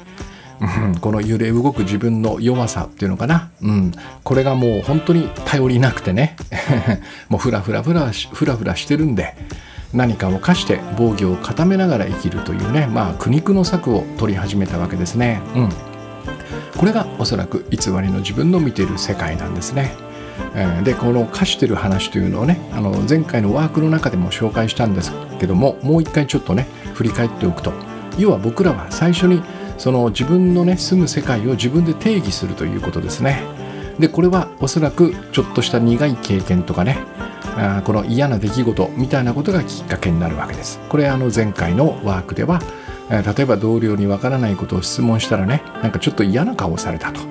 [0.62, 3.92] うん、この揺れ動く自分の弱さっていうのかな、うん、
[4.24, 6.38] これがもう本当に頼りなくてね。
[7.28, 9.36] もうフラフラフラフラフラしてるんで
[9.92, 12.88] 何かを課して防御を固めながら生きるというね。
[12.88, 15.42] まあ苦肉の策を取り始めたわけですね。
[15.54, 15.93] うん。
[16.78, 19.96] これがおそらく偽りの自分の見ている世界なんですね。
[20.84, 27.72] でこの課してる話というのをねあの前回のワークの中でも紹介したんですけどももう一回ちょっとね振り返っておくと
[28.18, 29.42] 要は僕らは最初に
[29.78, 33.44] その自分のね住む世界を自分で定義するということですね。
[34.00, 36.98] でこれはおそらくちょっとした苦い経験とかね
[37.56, 40.80] あこの嫌な出来事みたいなことがきっかけになるわけです。
[40.90, 42.60] これあの前回のワークでは
[43.10, 47.22] 例えば同僚にわからないことを質問したらねなんかちょっと嫌な顔をされたと。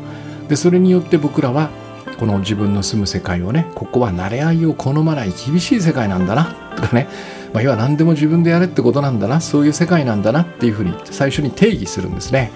[0.49, 1.71] でそれによって僕らは
[2.19, 7.09] この自分の住む世界をねここは慣れ合いを好まない厳しい世界なんだなとかね、
[7.53, 12.53] まあ、要は何でも自分でやれってことなんだなそういう世界なんだなっていうふうに最初に定義するんですね。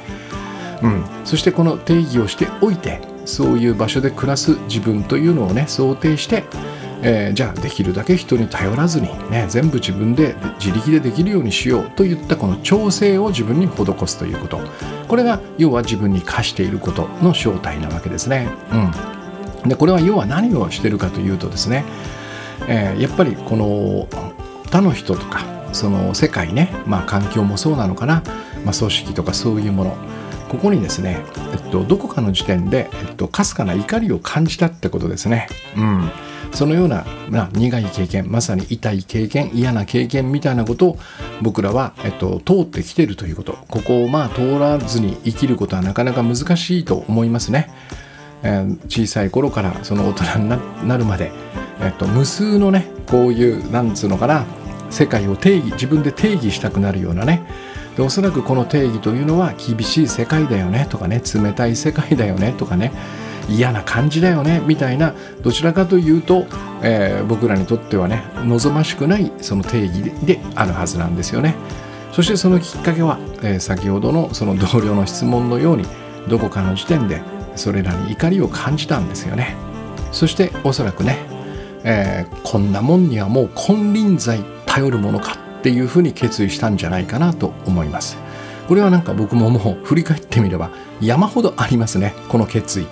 [0.83, 6.45] うん、そしてこの定義をしておいてそういう場所で暮らす自分というのをね想定して
[7.09, 14.59] えー、じゃあできるだけ人に頼らずに、ね、全部自分で自力でできるようにしようといったこの調整を自分に施すということ。
[15.07, 18.49] これが要は自分に課していることの正体なわけですね。
[19.63, 21.85] うん、でこれは要は何をしてるかというとですね、
[22.67, 24.09] えー、やっぱりこの
[24.65, 28.23] 他の人とかその世界ね、まあ、環境もそうなのかな、
[28.65, 29.97] まあ、組織とかそういうもの。
[30.49, 35.49] ここにですね、えっと、どこかの時点で、えっと、かすかな怒りを感じたってことですね。
[35.77, 36.11] うん。
[36.57, 40.99] そのような、まあ、苦い経験まさに痛い経験嫌な経験みたいなことを
[41.43, 43.59] 僕らは、えっと、通ってきてるということ。
[43.69, 47.71] ここをまあ通らずに生きることはなかなか難しいと思いますね。
[48.43, 50.49] えー、小さい頃からその大人に
[50.89, 51.31] なるまで、
[51.83, 54.47] えっと、無数のねこういうなんつうのかな
[54.89, 57.47] 世界を定義自分で定義したくなるようなね。
[57.99, 62.93] でおそらくこの定義というのは厳しい世界だよねとかね冷たい世界だよねとかね。
[63.49, 66.47] 嫌な感じだよねみたいなどちらかというと、
[66.83, 71.55] えー、僕らにとってはね望ましくないその定義であるはずなんですよね。
[72.13, 75.85] そしてそのきっかけは、えー、先ほどのその同僚の質問のように
[76.29, 77.21] どこかの時点で
[77.57, 79.55] それらに怒りを感じたんですよね。
[80.13, 81.19] そしておそらくね、
[81.85, 88.17] えー、こんなもんにはもう金輪際頼るものかっていうふうに決意したんじゃないかなと思います。
[88.67, 92.87] これはなんか僕ももう振り返ってみれば山ほどありますねこの決意。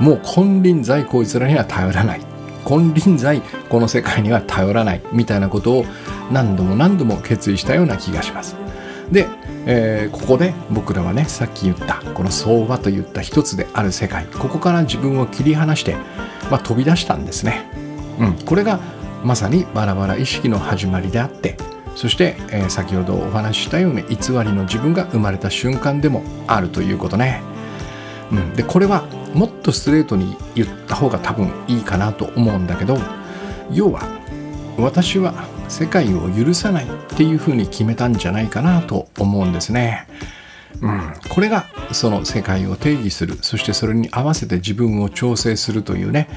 [0.00, 2.20] もう金輪際こいつらには頼らない。
[2.66, 5.02] 金輪際この世界には頼らない。
[5.12, 5.84] みたいなことを
[6.30, 8.56] 何度も何度も決意したような気がします。
[9.12, 9.28] で、
[9.66, 14.26] えー、ここで僕らはねさっき言ったこの相場といった一つである世界。
[14.26, 15.96] ここから自分を切り離して、
[16.50, 17.70] まあ、飛び出したんですね、
[18.18, 18.80] うん、これが
[19.24, 21.56] まさにバラバラ意識の始まりであって
[21.94, 27.42] そして、えー、先ほどお話ししたように偽りの自分が生まれた瞬間でもあるということね、
[28.32, 32.98] うん、でこれはもっとストレートに言った方が多分いいかなと思うんだけど
[33.72, 34.02] 要は
[34.78, 35.34] 私は
[35.68, 40.06] 世界を許さないっていうふうに決めたんじゃないかなと思うんですね。
[40.80, 46.28] うん、これがその世界を定義するそしてそれに合わせて自分を調整するというね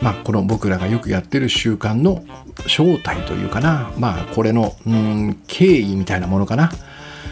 [0.00, 2.24] まあこの僕らがよくやってる習慣の
[2.66, 6.70] 正体というかなまあこれのうん経緯みたいなものかな。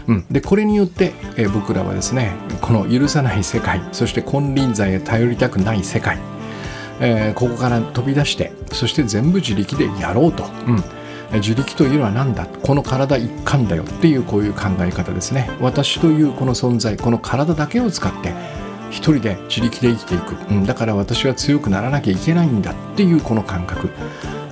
[0.07, 6.19] うん、でこれによって、えー、僕らはですねこの許さない世界そして金輪際へ頼りたくない世界、
[7.01, 10.83] えー、ここから飛び出してそして全部自力でやろうと、うん、
[11.41, 12.47] 自力というのは何だ？
[12.47, 13.83] この体一貫だよ。
[13.83, 15.51] っていうこういう考え方ですね。
[15.61, 18.33] 私というこの存在この体だけを使って
[18.91, 22.73] 一人で自力で生きていく、うん、だから私は強くならなきゃいけないんだ。
[22.73, 23.91] っていうこの感覚。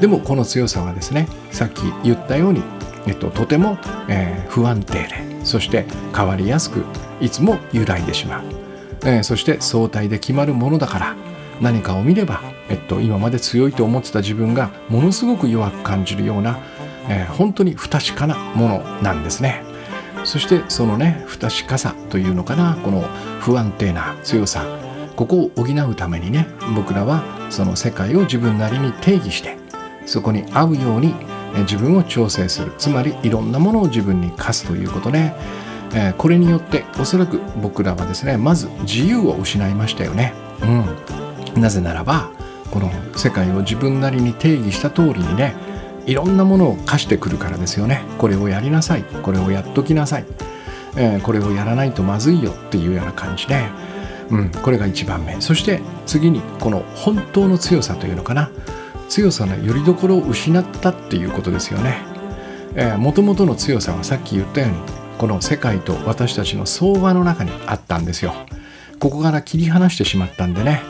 [0.00, 2.62] でもこの強さはですねさっき言ったように、
[3.06, 6.85] えっと、とても、えー、不安定でそして変わりやすく
[7.20, 8.42] いつも揺らいでしまう、
[9.05, 11.16] えー、そして相対で決まるものだから
[11.61, 16.59] 何かを見れば、えっと、今まで強いと思ってた自分がものすごく弱く感じるような、
[17.09, 19.62] えー、本当に不確かなものなんですね。
[20.24, 23.02] そしてそのね不確かさというのかなこの
[23.40, 24.64] 不安定な強さ
[25.16, 29.57] ここを補うためにね僕らはその世界を自分なりに定義して
[30.07, 31.14] そこに合うように
[31.60, 32.72] 自分を調整する。
[32.78, 35.34] つまりいろんなものを自分に課すということね、
[36.16, 40.33] これによっておそらく僕らはですねまず自由を失いましたよね、
[41.54, 42.31] うん、なぜならば
[42.70, 45.54] この世界を自分なりに定義した通りにね
[46.06, 48.02] いろんなものを課してくるからですよね。
[48.18, 49.04] これをやりなさい。
[49.04, 50.24] これをやっときなさい、
[50.96, 53.68] えー、これをやらないとまずいよっていうような感じで、
[54.31, 55.40] うん、これが1番目。
[55.40, 58.50] そして次にこの本当の強さというのかな。
[59.13, 61.98] 強さのよりどころを失ったっていうことですよね。
[62.96, 64.77] もともとの強さはさっき言ったように
[65.19, 68.33] この世界と私たちの相場の中にあったんですよ
[68.98, 70.81] ここから切り離してしまったんでね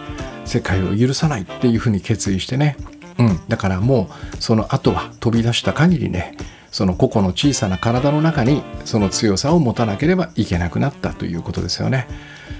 [0.45, 2.77] 世界を許さないっていうふうに決意してね
[3.19, 6.37] うん、だからもうその後は飛び出した限りね
[6.73, 12.09] その個々の小さな体の中にその強さを持たなければいけなくなったということですよね。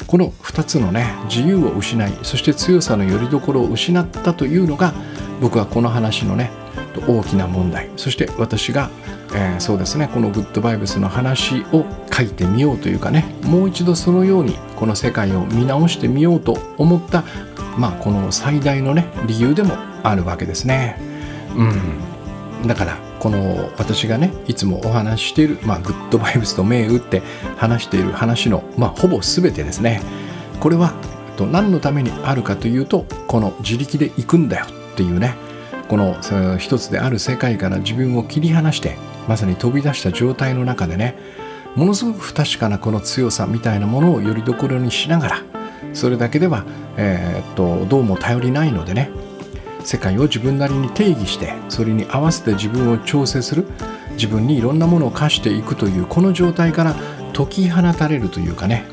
[0.07, 4.93] この2つのね自由を失いそして強さのよりどころを失ったというのが
[5.41, 6.51] 僕はこの話のね
[7.07, 8.91] 大きな問題そして私が、
[9.35, 17.25] えー、そうですねこのグッドバイブスの話を書いてみようというかねもう一度そのようにこの世界を見直してみようと思った
[17.79, 20.99] まあこの最大のね理由でもあるわけですね。
[21.57, 27.23] うん、だからこの私がねいつもお話ししている、まあ、グッドバイブスと銘打って
[27.57, 30.03] 話している話の、まあ、ほぼ全てですね。
[30.59, 30.93] これは
[31.37, 35.37] と何のためにあるかというとこの自力で行くんだよっていうね。
[35.89, 36.17] この
[36.59, 38.97] 一つである世界から自分を切り離して
[39.29, 41.15] まさに飛び出した状態の中でね
[41.77, 45.43] ものすごく不確かなこの強さみたいなものをよりどころにしながら
[45.93, 46.65] それだけでは、
[46.97, 49.11] えー、っとどうも頼りないのでね
[49.85, 53.67] 世界を自分なりに定義してそれに合わせて自分を調整する
[54.13, 56.95] 自分にいろんなものを課していくというこの状態から
[57.35, 58.85] 解き放たれるというかね、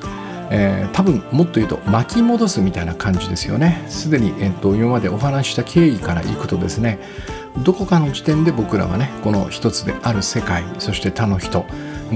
[0.49, 3.83] えー、多分もっと言うと巻き戻すみたいな感じですよね。
[3.89, 6.99] すでに、えーと、今までお話した経緯からいくとですね
[7.63, 11.65] どこかの時点で僕らはねこの一つである世界そして他の人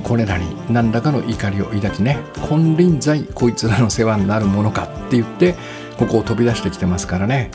[0.03, 2.17] これらに何らかの怒りを抱きね
[2.47, 5.55] 金輪際こいつらの世話になるものかって言って
[5.97, 7.51] ここを飛び出してきてますからね。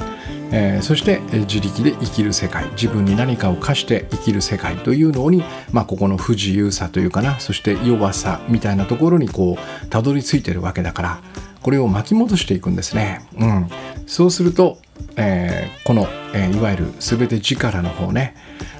[0.51, 11.23] えー、そして自力で生きる世界自分に何かを課して生きる世界というのに、まあ、ここの不自由さというかなそして弱さみたいなところにこうたどり着いてるわけだから
[11.63, 13.27] これを巻き戻していくんですね。
[13.37, 13.69] うん、
[14.07, 14.79] そうすると、
[15.17, 18.35] えー、この、えー、いわゆる全て力の方ね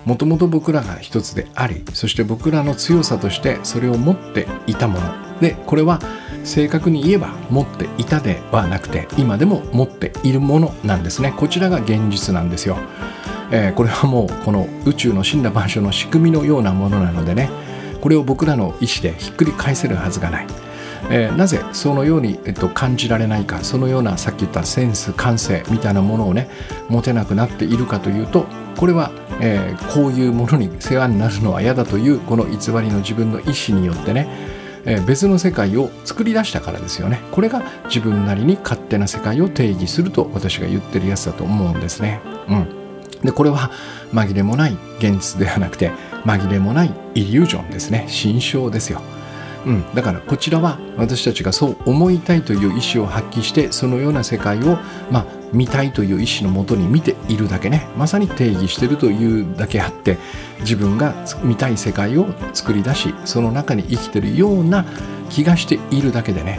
[0.05, 6.01] もともと僕らが一つでありそして僕らの強さとしてそれを持っていたものでこれは
[6.49, 11.33] 正確に言えば持っていたではなくて今でも持っているものなんですね。
[11.37, 12.79] こちらが現実なんですよ、
[13.53, 17.51] えー、これはもうこの宇宙の死んだ場所の仕組みのようなものなのでね。
[18.01, 20.47] これを僕らの意思でひっくり返せるはずがない、
[21.11, 26.49] えー、なぜそのように、えっと、感じられないかそのようなさっき言ったセンス感性みたいなものをね
[26.89, 28.47] 持てなくなっているかというと
[28.77, 34.29] これは、えー、こういうものに世話になるのは嫌だというこの偽りの自分の意思によってね
[34.85, 37.21] え別の世界を作り出したからですよね。
[37.33, 42.21] これが自分なりに勝手な世界を定義すると私が言ってるやつだと思うんですね。
[42.49, 42.79] うん。
[43.23, 43.71] でこれは
[44.13, 45.91] 紛れもない現実ではなくて
[46.25, 48.05] 紛れもないイリュージョンですね。
[48.09, 49.01] 心象ですよ。
[49.67, 54.79] うん、だからこちらは私たちがそう思いたいという意思を発揮してそのような世界を、
[55.11, 60.19] まあ、見たいという意思のもとに見ているだけねまさに定義してるというだけあって
[60.61, 64.85] 自分が見たい世界を作り出しその中に生きてるような
[65.31, 66.59] 気がしているだけでね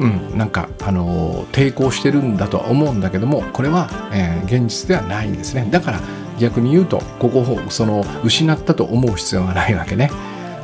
[0.00, 6.00] うん、なんか、あの抵抗してるんだとは思うんだけどもこれは、えー、現実ではないんですねだから
[6.38, 10.10] 逆に言うとここをその失ったと思う必要がないわけね。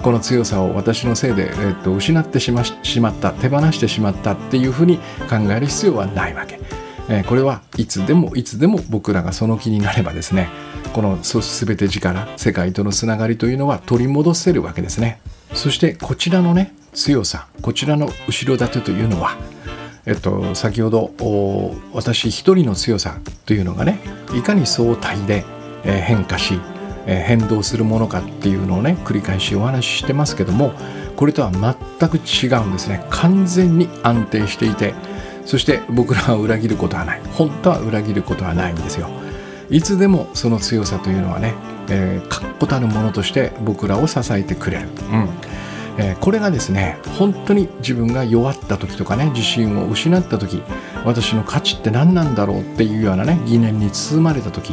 [0.02, 4.98] この強さを私のせいで、えー、と失ってしましまった手放してしまったっていうふうに
[5.28, 6.61] 考える必要はないわけ。
[7.09, 10.48] え、これはいつでもいつでも僕らがその気になればですね
[10.92, 15.20] この全て力世界とのつながりというのは取り戻せるわけですね。
[15.52, 19.36] そしてこちらのね強さこちらの後ろ盾というのは
[20.07, 21.12] えっと先ほど
[21.92, 24.00] 私一人の強さというのがね
[24.34, 25.44] いかに相対で
[25.84, 26.59] え変化し
[27.07, 30.72] え変動するものかっていうのをね繰り返しお話ししてますけども
[31.16, 33.04] これとは全く違うんですね。
[33.11, 34.94] 完全に安定していて
[35.47, 37.20] そして僕らは裏切ることはない。
[37.32, 39.09] 本当は裏切ることはないんですよ。
[39.70, 41.55] いつでもその強さというのはね、
[41.88, 45.28] えー、確固たるものとして僕らを支えてくれる、うん。
[45.99, 50.62] えー、これがですね本当に自分が弱った時とかね自信を失った時
[51.05, 54.72] 私の価値って何なんだろうっていうようなね疑念に包まれた時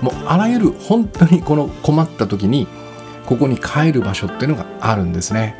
[0.00, 2.66] もうあらゆる本当にこの困った時に
[3.24, 5.56] ここに帰る場所っていうのがあるんですね。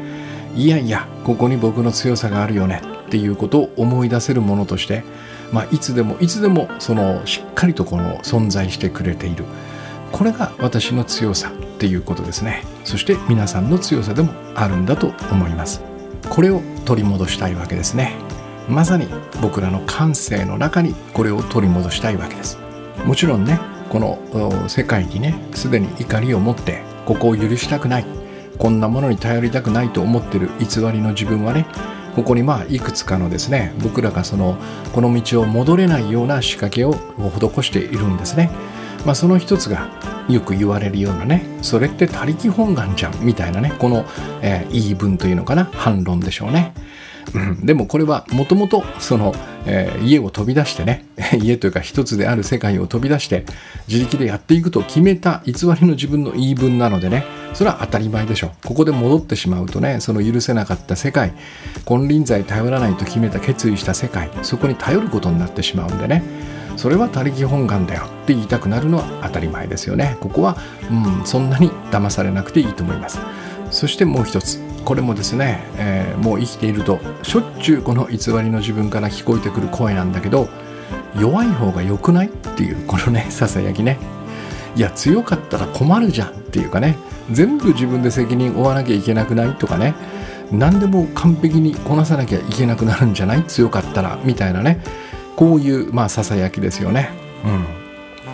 [0.56, 5.04] いやいやここに僕の強さがあるよねっていうことを思い出せるものとして、
[5.52, 9.44] まあ、いつでもいつでもそのしっかりとこの存在してくれている。
[10.12, 12.62] これが私の強さっていうことですね。
[12.84, 15.82] そして皆さんの強さでもあるんだと思います。
[16.28, 18.14] これを取り戻したいわけですね。
[18.68, 19.06] まさに
[19.42, 22.58] 僕らの感性の中にこれを取り戻したいわけです。
[23.04, 23.58] もちろんね
[23.90, 28.06] この世界にねすでに怒りを持ってここを許したくない。
[28.56, 31.66] こんなものに頼りたくないと思ってる偽りの自分はね
[32.14, 34.56] ここにまあいくつかのですね僕らがその
[34.92, 38.50] この道を戻れないような仕掛けを施しているんですね、
[39.04, 39.88] まあ、その一つが
[40.28, 44.04] よく言われるようなねそれって他力本願じゃんみたいなねこの、
[44.42, 46.72] えー、言い分というのかな反論でしょうね。
[47.34, 49.34] うん、でもこれはもともとその、
[49.66, 51.06] えー、家を飛び出してね
[51.40, 53.44] 家というか一つである世界を飛び出して
[53.88, 61.32] 自力でやっていくと決めた偽りの自分の言い分なのでねそれは当たり前でしょここで戻ってしまうとねその許せなかった世界
[61.86, 66.22] 金輪際頼らないと決めた決意した世界そこに頼ることになってしまうんでね
[66.76, 70.16] それは他力本願だよって言いたくなるのは当たり前ですよね。
[70.20, 70.56] ここは、
[70.90, 73.20] うん、そんなに騙されなくていいと思います。
[73.70, 74.73] そしてもう一つ。
[74.84, 80.48] これもですね、えー、もう生きているとしょっちゅうこの偽りの自分から聞こえてくる声なんだけど
[81.18, 83.98] 弱い方が良くないっていうこのねささやきね。
[84.76, 86.96] いや強かったら困るじゃんっていうかね。
[87.30, 89.94] 全部自分で責任負わなきゃいけなくないとかね。
[90.52, 93.44] 何でも完璧にこなさなきゃいけなくなるんじゃない？
[93.44, 94.82] 強かったらみたいなね。
[95.36, 97.10] こういうまあささやきですよね。
[97.44, 97.48] う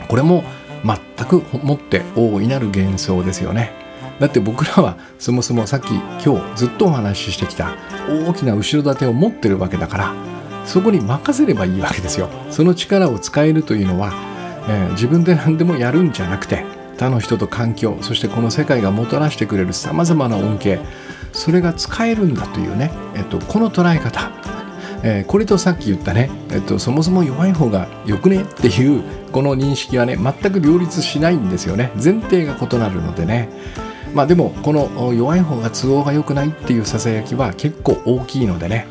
[0.05, 0.43] ん、これも
[0.83, 3.73] 全くもって大いなる幻想ですよね。
[4.21, 5.95] だって僕らはそもそもさっき
[6.25, 7.75] 今日ずっとお話ししてきた
[8.09, 10.15] 大きな後ろ盾を持ってるわけだから
[10.67, 12.29] そこに任せればいいわけですよ。
[12.51, 14.13] その力を使えるというのは、
[14.69, 16.65] えー、自分で何でもやるんじゃなくて
[16.99, 20.79] 他の人と環境そしてこの世界がもたらしてくれるさまざまな恩恵
[21.33, 24.31] それが使えるんだというね、えっと、この捉え方、
[25.03, 28.43] えー、これとさっき言ったね、えっと、そもそも弱い方がよくね？
[28.43, 29.03] っていう
[29.33, 31.91] この認識はね全く両立しないんですよね。
[31.95, 33.49] 前提が異なるのでね。
[34.15, 38.87] まあでもこの弱い方が都合が良くないっていうささやきは結構大きいのでね。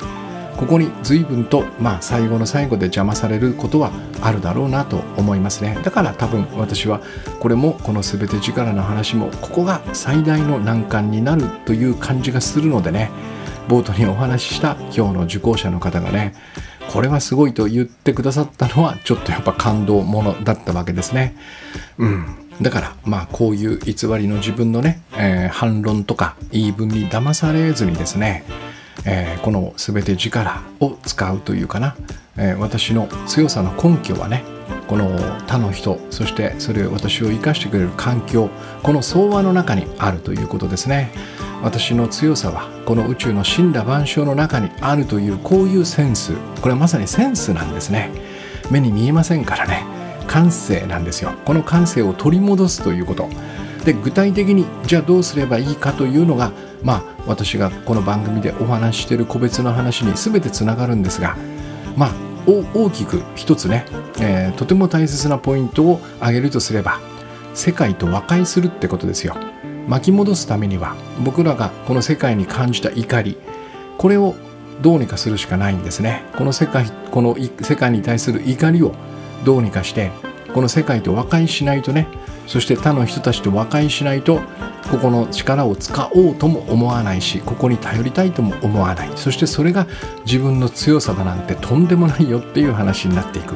[0.58, 5.80] ここに随分と、まあ、最後の最後で邪魔されることはあるだろうなと思いますね。
[5.86, 7.00] だから多分私は
[7.40, 13.10] これもこの全て力の話もここが最大の難関になるという感じがするのでね。
[13.70, 16.34] 冒頭にお話しした今日の受講者の方がね
[16.92, 21.36] これはすごいと言ってくださったのはちょっとやっぱ感動ものだったわけですね。
[22.00, 22.49] うん。
[22.62, 28.44] だからまあこういう偽りの自分のね、えー、反論とか言い分に騙されずにですね
[29.06, 31.96] えー、この全て力を使うというかな、
[32.38, 34.44] えー、私の強さの根拠はね
[34.88, 38.50] この他の人そしてそれを私を生かしてくれる環境
[38.84, 41.12] この相和の中にあるということですね。
[41.62, 46.34] 私の強さはこの宇宙の死んだ万象の中にあるというこういうセンス。
[46.62, 48.10] これはまさにセンスなんですね。
[48.72, 49.99] 目に見えませんからね。
[50.30, 51.32] 感性なんですよ。
[51.44, 53.28] この感性を取り戻すということ。
[53.84, 56.52] で具体的にじゃあどうすればいいかというのが
[56.84, 61.38] まあ私がこの番組でお話ししている個別の話に全てつながるんですが
[61.96, 62.14] まあ
[62.46, 63.86] 大きく一つね、
[64.20, 67.00] えー、とても大切なポイントを挙げるとすれば
[67.54, 69.36] 世界と和解するってことですよ。
[69.88, 73.38] 巻き戻すためには僕らがこの世界に感じた怒り
[73.98, 74.36] これを
[74.82, 76.24] どうにかするしかないんですね。
[76.38, 78.94] この世界この世界に対する怒りを
[79.44, 80.12] どうにかして
[80.54, 82.08] この世界と和解しないとね
[82.48, 84.42] そして他の人たちと和解しないと
[84.90, 89.12] ここの力を使おうとも思わないしここに頼りたいとも思わない。
[89.16, 89.86] そしてそれが
[90.26, 93.56] 自分の強さだなんてとんでもないよっていう話になっていく。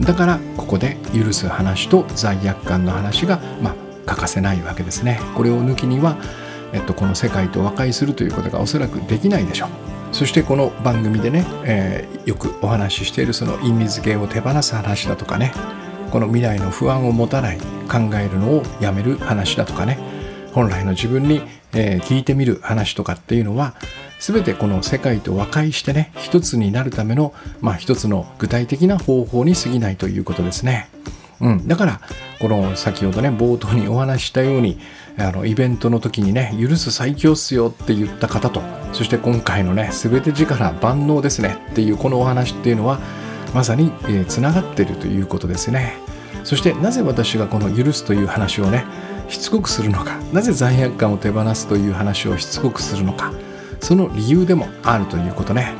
[0.00, 3.74] だからここで許す話と罪悪感の話がまあ
[4.04, 5.18] 欠かせないわけですね。
[5.34, 6.16] これを抜きには、
[6.74, 9.95] えっと、この世界と和解するということがおそらくできないでしょう。
[10.12, 15.52] そしてこの番組でね、えー、よくお話ししているその隠密系を手放す話だとかね
[16.10, 19.98] この未来の不安を持たない考えるのをやめる話だとかね
[20.52, 21.42] 本来の自分に、
[21.74, 23.74] えー、聞いてみる話とかっていうのは
[24.18, 30.88] 全てこの世界と和解してね一つになるための、まあ、一つの具体的な方法に過ぎないということですね。
[31.40, 32.00] うん、だから
[32.40, 34.78] この先ほどね冒頭にお話したように
[35.18, 38.62] あのイベントの時にね許す最強っすよって言った方と
[38.92, 42.98] そして今回のね全て力万能ですねっていうこのお話っていうのは
[43.54, 43.90] まさに
[44.28, 45.94] つな、えー、がってるということですね。
[46.46, 48.84] そしてなぜ私がこの許すという話をね
[49.28, 53.32] しつこくするのかなぜ罪悪感を手放すという話をしつこくするのか
[53.80, 55.74] その理由でもあるということね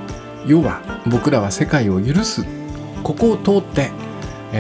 [0.44, 2.44] 要は僕らは世界を許す
[3.04, 3.90] ここを通って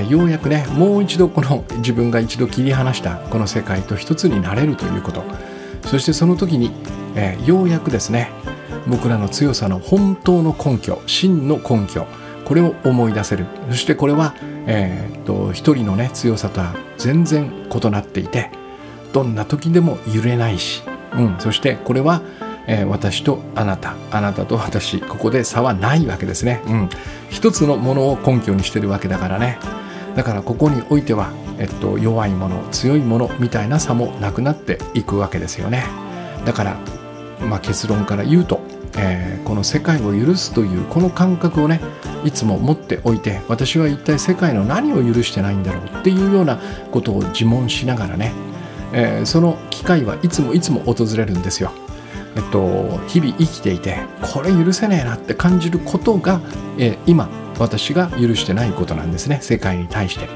[0.02, 5.24] えようやくねもう一度この自分が一度切り離したこの世界と一つになれるということ。
[5.86, 6.72] そしてその時に、
[7.14, 8.30] えようやくですね
[8.88, 12.06] 僕らの強さの本当の根拠真の根拠
[12.44, 13.46] これを思い出せる。
[13.70, 14.34] そしてこれは、
[14.66, 18.50] えー、っと一人のね強さとは全然異なっていて
[19.12, 20.82] どんな時でも揺れないし、
[21.14, 22.22] うん、そしてこれは、
[22.66, 26.88] えー、私とあなたあなたと私ここで差はないわけですね、うん、
[27.30, 29.58] 一つのものを根拠にしてるわけだからね。
[30.16, 35.84] だからここにおいては、えっと、弱いもの強いものみたいな差もなくなっていくわけですよね
[36.44, 36.80] だから、
[37.48, 38.60] まあ、結論から言うと
[38.98, 41.80] えー、この世界を許すというこの感覚をね
[42.24, 46.58] いつも持っておいて私は一体世界の何を許してないんだろうっていうような
[46.90, 48.32] ことを自問しながらね、
[48.92, 51.72] えー、その機会はいつもいつも訪れるんですよ。
[52.36, 56.42] えっと、日々生きていてこれ許せねえなって感じることが、
[56.76, 59.38] えー、今私が許してないことなんですね。
[59.42, 60.28] 世界に対して。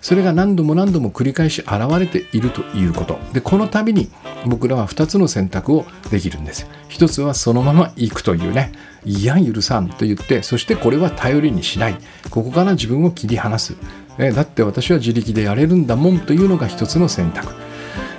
[0.00, 3.18] それが何度も何度も繰り返し現れているということ。
[3.32, 4.10] でこの度に
[4.46, 6.66] 僕らは2つの選択をできるんです。
[6.88, 8.72] 一つはそのまま行くというね。
[9.04, 11.96] いや許さんと言ってそしてこれは頼りにしない。
[12.30, 13.74] ここから自分を切り離す。
[14.18, 17.52] えだって私は自力でやれるんだもんというのが一つの選択。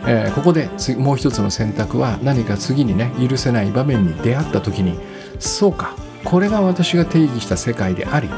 [0.08, 5.00] えー、ここでもう一つの選択は何か次にね許せない場面に出会った時に
[5.40, 6.05] そうか。
[6.26, 8.30] これが私が定義した世界であり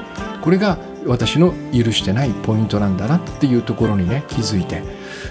[0.42, 4.84] これが私の許してないポイントなんだなっていうところにね気づいて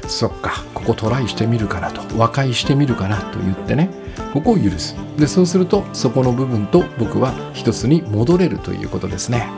[0.08, 3.90] そっかここトライしてみるかなと和解してみるかなと言ってね
[4.32, 4.96] ここを許す。
[5.18, 9.48] でそうするとそこの部分と僕は一つに戻れるということですね。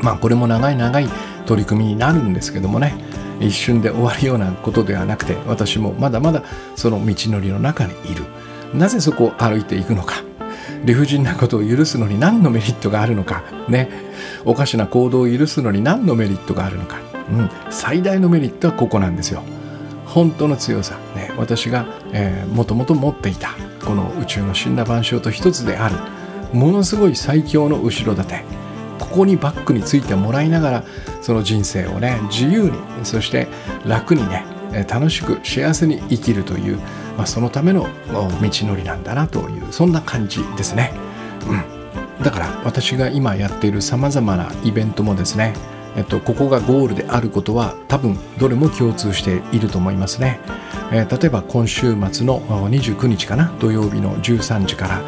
[0.00, 1.08] まあこれも長い長い
[1.46, 2.94] 取り組みになるんですけどもね
[3.40, 6.44] 一瞬で終わるようなことではなくて私もまだまだ
[6.76, 8.24] その道のりの中にいる。
[8.74, 10.22] なぜそこを歩いていくのか。
[10.84, 13.42] 理不尽なことを許すのに何のメリットがあるのか。
[13.68, 13.88] ね。
[14.44, 16.98] おかしな行動を許すのに何のメリットがあるのか、
[17.30, 19.42] うん、最大のメリットはここなんですよ。
[20.06, 25.96] 本当の強さ、ね、私が、えー、もともと持っていたこの宇宙の死んだ万象と一つである
[26.52, 28.44] ものすごい最強の後ろ盾。
[28.98, 30.84] ここにバックについてもらいながら
[31.20, 32.72] その人生をね自由に
[33.04, 33.46] そして
[33.84, 34.44] 楽にね
[34.88, 36.78] 楽しく幸せに生きるという、
[37.16, 40.92] まあ、そのための道のりなんだなというそんな感じですね。
[41.48, 45.54] うん、だから私が今やっているさまざまなイベントもですね、
[45.96, 50.40] えっと、ここがゴールであることは多分どれも共通していると思いますね。
[50.92, 53.54] えー、例えば今週末の29日かな？
[53.60, 55.02] 土曜日の13時から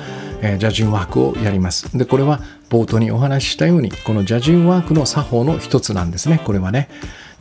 [0.44, 1.96] えー、ジャジンワークをやります。
[1.96, 6.38] で、これは冒頭にお話ししたように、このジャジンワークの作法の一つなんですね。
[6.44, 6.88] これはね。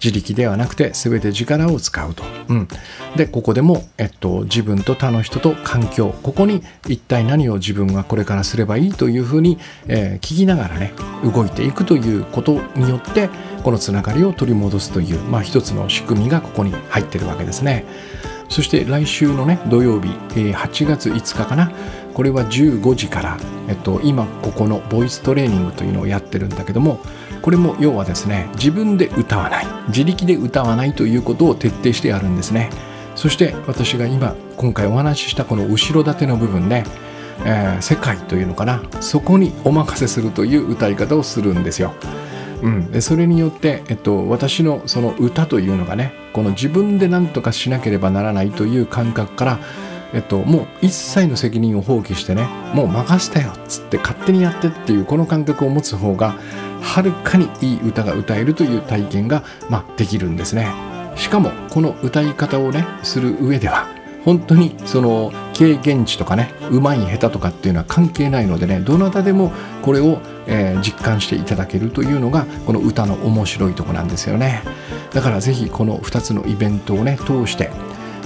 [0.03, 2.23] 自力ではなくて全て力を使うと。
[2.49, 2.67] うん、
[3.15, 10.93] でここでも、えっと、自分と他の人と環境ここに一体何を自分はこれからすればいいというふうに、えー、聞きながらね
[11.23, 13.29] 動いていくということによって
[13.63, 17.85] このつながりを取り戻すという、まあ、一つの仕組みがここに入ってるわけですね。
[18.49, 21.71] そして来週のね土曜日、えー、8月5日かな
[22.13, 23.37] これは15時から、
[23.67, 26.99] えっと、今ここのボイストレーニングというのをやってるんだけども
[27.43, 32.69] これも要はですね自分で歌わない自力で歌わないということを徹底してやるんですね。
[33.15, 36.85] そして私が今今回お話ししたこの後ろ盾の部分ね、
[37.45, 41.93] えー、世界というのかなそこにお任せするという歌い方をするんですよ。
[42.61, 49.59] うん、それによって、えっと、私のその歌というのがねこの自分で何とかしなければならないという感覚から
[50.13, 56.35] えっと、もう一切の責任を放棄してねもう任せたよっつって勝手にやってっていうこの感覚を持つ方が
[56.83, 60.67] はるかにいい歌が歌えるという体験が、まあ、できるんですね。
[61.15, 63.87] しかもこの歌い方をねする上では
[64.25, 74.63] 本当にその経験値とかねうまい下手とかっていうのは関係ないのでねどなたでもこれを、えー、実感していただけるというのがこの歌の面白いとこなんですよね。
[75.13, 77.69] だから是非この2つのイベントをね通して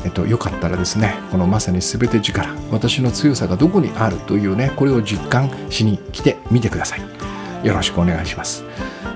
[0.06, 7.27] えっと、よかったらですねこのまさに全て力私の強さがどこにあるというねこれを実感しに来てみてください。
[7.64, 8.64] よろしくお願いします、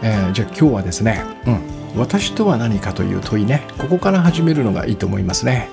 [0.02, 5.70] えー、じゃあ今日はですね、うん、私とは何かという問いねここから始めるのがいいと思いますね。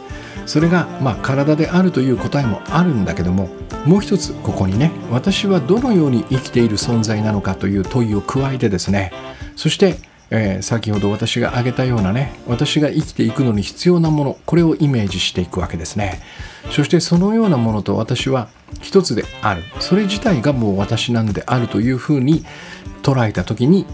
[0.47, 3.51] それが、まあ、体であるという答えもあるんだけども
[3.85, 9.13] もう一つここにね私はどのように生きている存在なのかという問いを加えてですね
[9.57, 9.97] そして
[10.31, 16.21] えー、先ほど私が挙げたようなね私が生きていくのに必要なものこれをイメージしていくわけですね。
[16.71, 18.49] そしてそのようなものと私は
[18.81, 19.63] 一つである。
[19.81, 22.45] それ自体がもう私なんであるというふうに
[23.03, 23.87] 捉えた時に、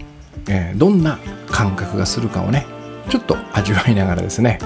[0.47, 1.19] えー、どんな
[1.49, 2.65] 感覚がするかをね
[3.09, 4.59] ちょっと味わいながらですね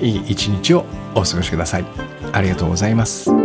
[0.00, 0.84] いい一日を
[1.14, 1.84] お過ごしください。
[2.32, 3.39] ありがとうございます。